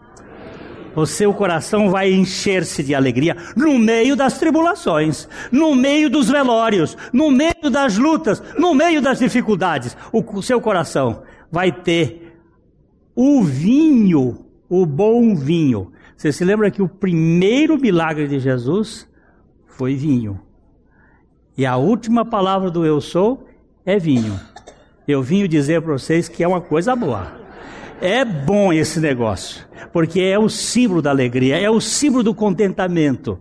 [0.96, 6.96] o seu coração vai encher-se de alegria no meio das tribulações, no meio dos velórios,
[7.12, 9.96] no meio das lutas, no meio das dificuldades.
[10.10, 11.22] O, seu coração
[11.52, 12.40] vai ter
[13.14, 15.92] o vinho, o bom vinho.
[16.16, 19.06] Você se lembra que o primeiro milagre de Jesus
[19.66, 20.40] foi vinho.
[21.58, 23.46] E a última palavra do eu sou
[23.84, 24.38] é vinho.
[25.06, 27.45] Eu vim dizer para vocês que é uma coisa boa.
[28.00, 33.40] É bom esse negócio, porque é o símbolo da alegria, é o símbolo do contentamento.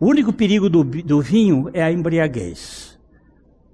[0.00, 2.98] O único perigo do, do vinho é a embriaguez.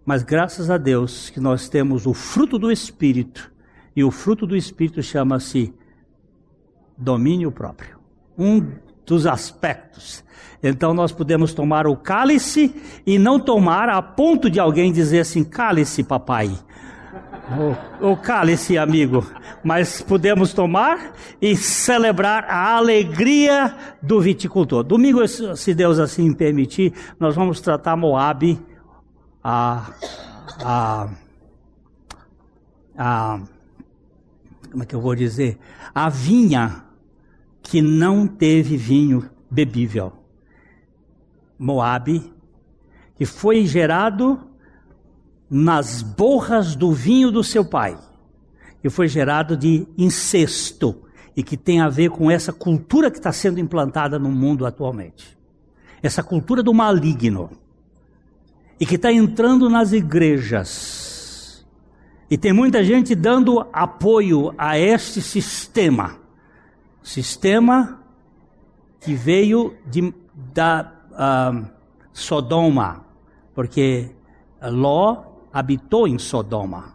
[0.05, 3.51] Mas graças a Deus que nós temos o fruto do Espírito,
[3.97, 5.73] e o fruto do Espírito chama-se
[6.97, 7.99] domínio próprio.
[8.37, 8.73] Um
[9.07, 10.25] dos aspectos.
[10.63, 12.75] Então nós podemos tomar o cálice
[13.07, 16.51] e não tomar a ponto de alguém dizer assim: cálice, papai.
[18.01, 19.27] O, o cálice, amigo.
[19.65, 24.85] Mas podemos tomar e celebrar a alegria do viticultor.
[24.85, 28.59] Domingo, se Deus assim permitir, nós vamos tratar Moab,
[29.43, 29.93] a,
[30.65, 31.09] a,
[32.97, 33.41] a
[34.71, 35.59] como é que eu vou dizer?
[35.95, 36.85] A vinha
[37.63, 40.13] que não teve vinho bebível.
[41.59, 42.33] Moabe,
[43.17, 44.41] que foi gerado
[45.55, 47.99] nas borras do vinho do seu pai,
[48.81, 51.03] que foi gerado de incesto
[51.37, 55.39] e que tem a ver com essa cultura que está sendo implantada no mundo atualmente.
[56.03, 57.51] Essa cultura do maligno.
[58.81, 61.65] E que está entrando nas igrejas.
[62.29, 66.23] E tem muita gente dando apoio a este sistema
[67.03, 68.01] sistema
[69.01, 70.15] que veio de,
[70.55, 71.67] da uh,
[72.13, 73.05] Sodoma,
[73.55, 74.11] porque
[74.63, 76.95] Ló habitou em Sodoma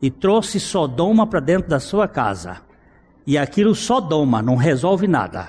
[0.00, 2.58] e trouxe Sodoma para dentro da sua casa.
[3.26, 5.48] E aquilo Sodoma não resolve nada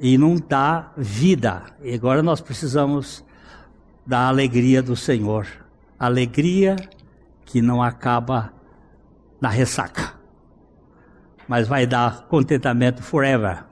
[0.00, 1.62] e não dá vida.
[1.82, 3.24] E agora nós precisamos
[4.04, 5.46] da alegria do Senhor,
[5.98, 6.76] alegria
[7.44, 8.52] que não acaba
[9.40, 10.22] na ressaca
[11.52, 13.64] mas vai dar contentamento forever.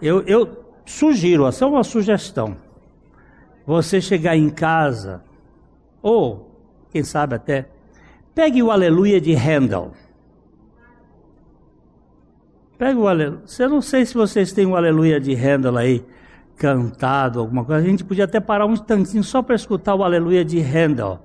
[0.00, 2.56] Eu, eu sugiro, essa é uma sugestão.
[3.66, 5.22] Você chegar em casa,
[6.02, 6.50] ou,
[6.90, 7.68] quem sabe até,
[8.34, 9.92] pegue o Aleluia de Handel.
[12.78, 13.42] Pegue o Aleluia.
[13.58, 16.04] Eu não sei se vocês têm o Aleluia de Handel aí
[16.56, 17.82] cantado, alguma coisa.
[17.82, 21.18] A gente podia até parar um instantinho só para escutar o Aleluia de Handel.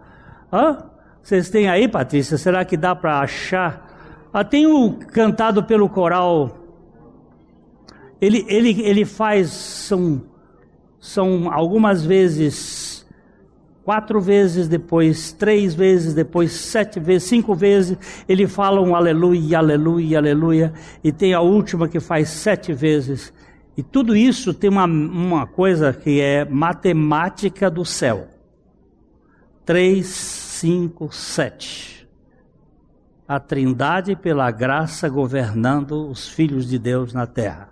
[0.51, 0.77] Hã?
[1.21, 2.37] Vocês têm aí, Patrícia?
[2.37, 4.29] Será que dá para achar?
[4.31, 6.57] Ah, tem o cantado pelo coral.
[8.21, 10.21] Ele, ele, ele faz, são,
[10.99, 12.94] são algumas vezes,
[13.85, 20.17] quatro vezes depois, três vezes depois, sete vezes, cinco vezes, ele fala um aleluia, aleluia,
[20.17, 23.31] aleluia, e tem a última que faz sete vezes.
[23.77, 28.27] E tudo isso tem uma, uma coisa que é matemática do céu.
[29.63, 31.95] Três, cinco, sete
[33.27, 37.69] a Trindade pela graça governando os filhos de Deus na terra.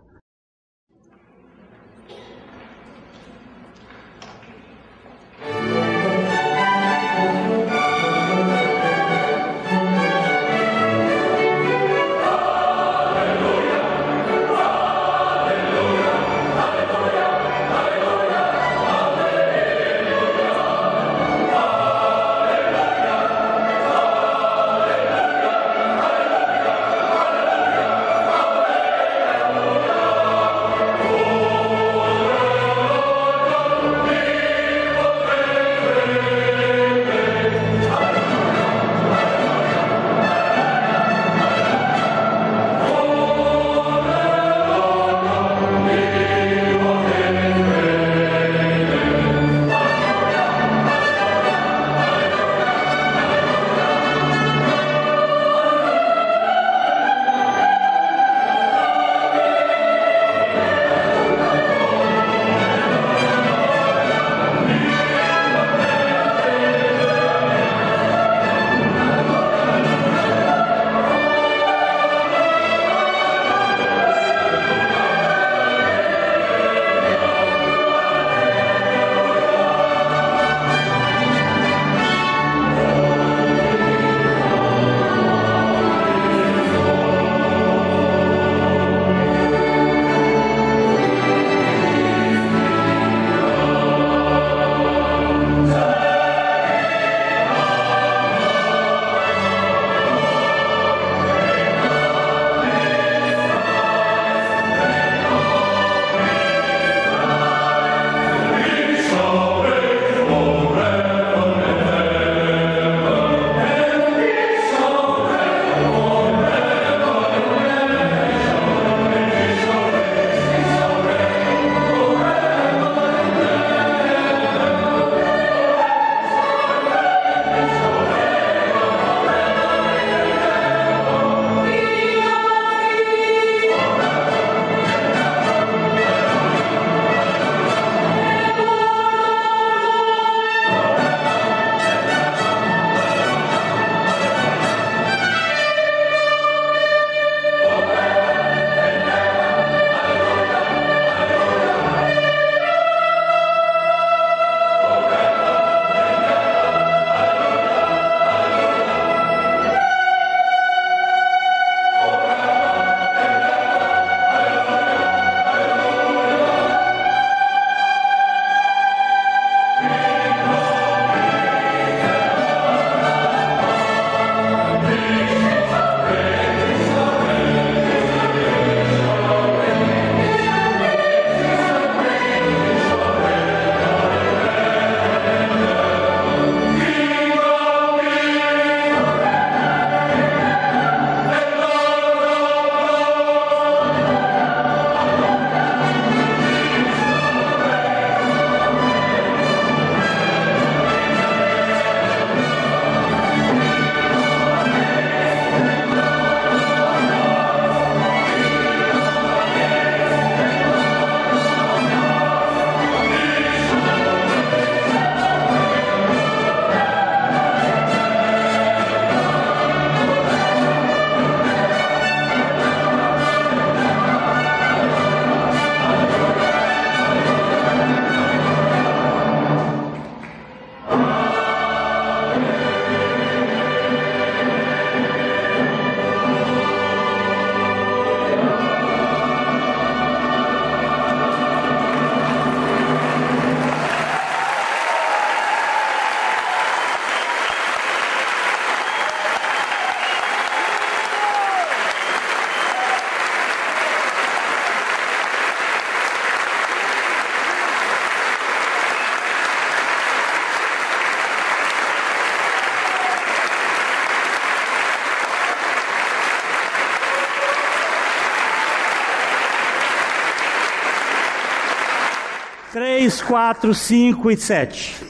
[273.04, 275.06] 3, 4, 5 e 7.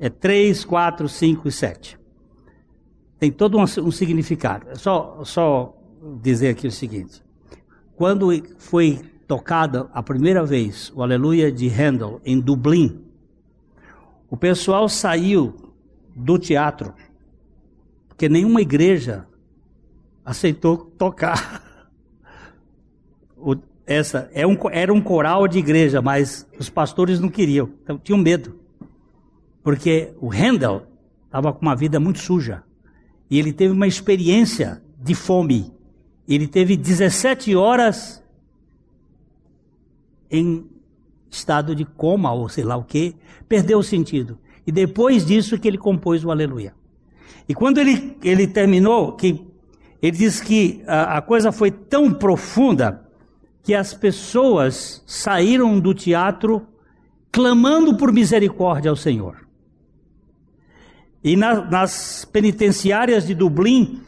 [0.00, 1.98] É 3, 4, 5 e 7.
[3.18, 4.70] Tem todo um, um significado.
[4.70, 5.76] É só, só
[6.22, 7.22] dizer aqui o seguinte:
[7.96, 8.98] quando foi
[9.28, 13.04] tocada a primeira vez o Aleluia de Handel em Dublin,
[14.30, 15.74] o pessoal saiu
[16.16, 16.94] do teatro,
[18.08, 19.26] porque nenhuma igreja
[20.24, 21.60] aceitou tocar.
[23.92, 28.18] Essa é um, era um coral de igreja, mas os pastores não queriam, então tinham
[28.18, 28.58] medo.
[29.62, 30.86] Porque o Handel
[31.26, 32.62] estava com uma vida muito suja.
[33.30, 35.72] E ele teve uma experiência de fome.
[36.26, 38.22] Ele teve 17 horas
[40.30, 40.66] em
[41.30, 43.14] estado de coma, ou sei lá o que,
[43.48, 44.38] perdeu o sentido.
[44.66, 46.74] E depois disso que ele compôs o Aleluia.
[47.46, 49.46] E quando ele, ele terminou, que
[50.00, 53.01] ele diz que a, a coisa foi tão profunda
[53.62, 56.66] que as pessoas saíram do teatro
[57.30, 59.46] clamando por misericórdia ao Senhor.
[61.22, 64.02] E na, nas penitenciárias de Dublin,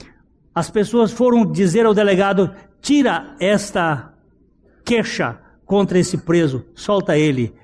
[0.55, 2.51] as pessoas foram dizer ao delegado:
[2.81, 4.13] tira esta
[4.85, 7.55] queixa contra esse preso, solta ele,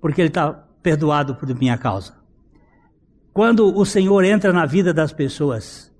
[0.00, 0.52] porque ele está
[0.82, 2.14] perdoado por minha causa.
[3.32, 5.92] Quando o Senhor entra na vida das pessoas,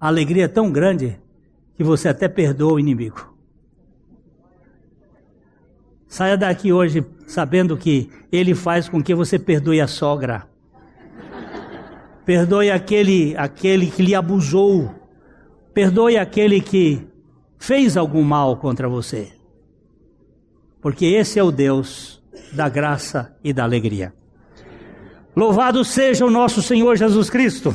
[0.00, 1.18] a alegria é tão grande
[1.76, 3.33] que você até perdoa o inimigo.
[6.14, 10.46] Saia daqui hoje sabendo que Ele faz com que você perdoe a sogra.
[12.24, 14.94] Perdoe aquele, aquele que lhe abusou.
[15.74, 17.04] Perdoe aquele que
[17.58, 19.32] fez algum mal contra você.
[20.80, 22.22] Porque esse é o Deus
[22.52, 24.14] da graça e da alegria.
[25.34, 27.74] Louvado seja o nosso Senhor Jesus Cristo.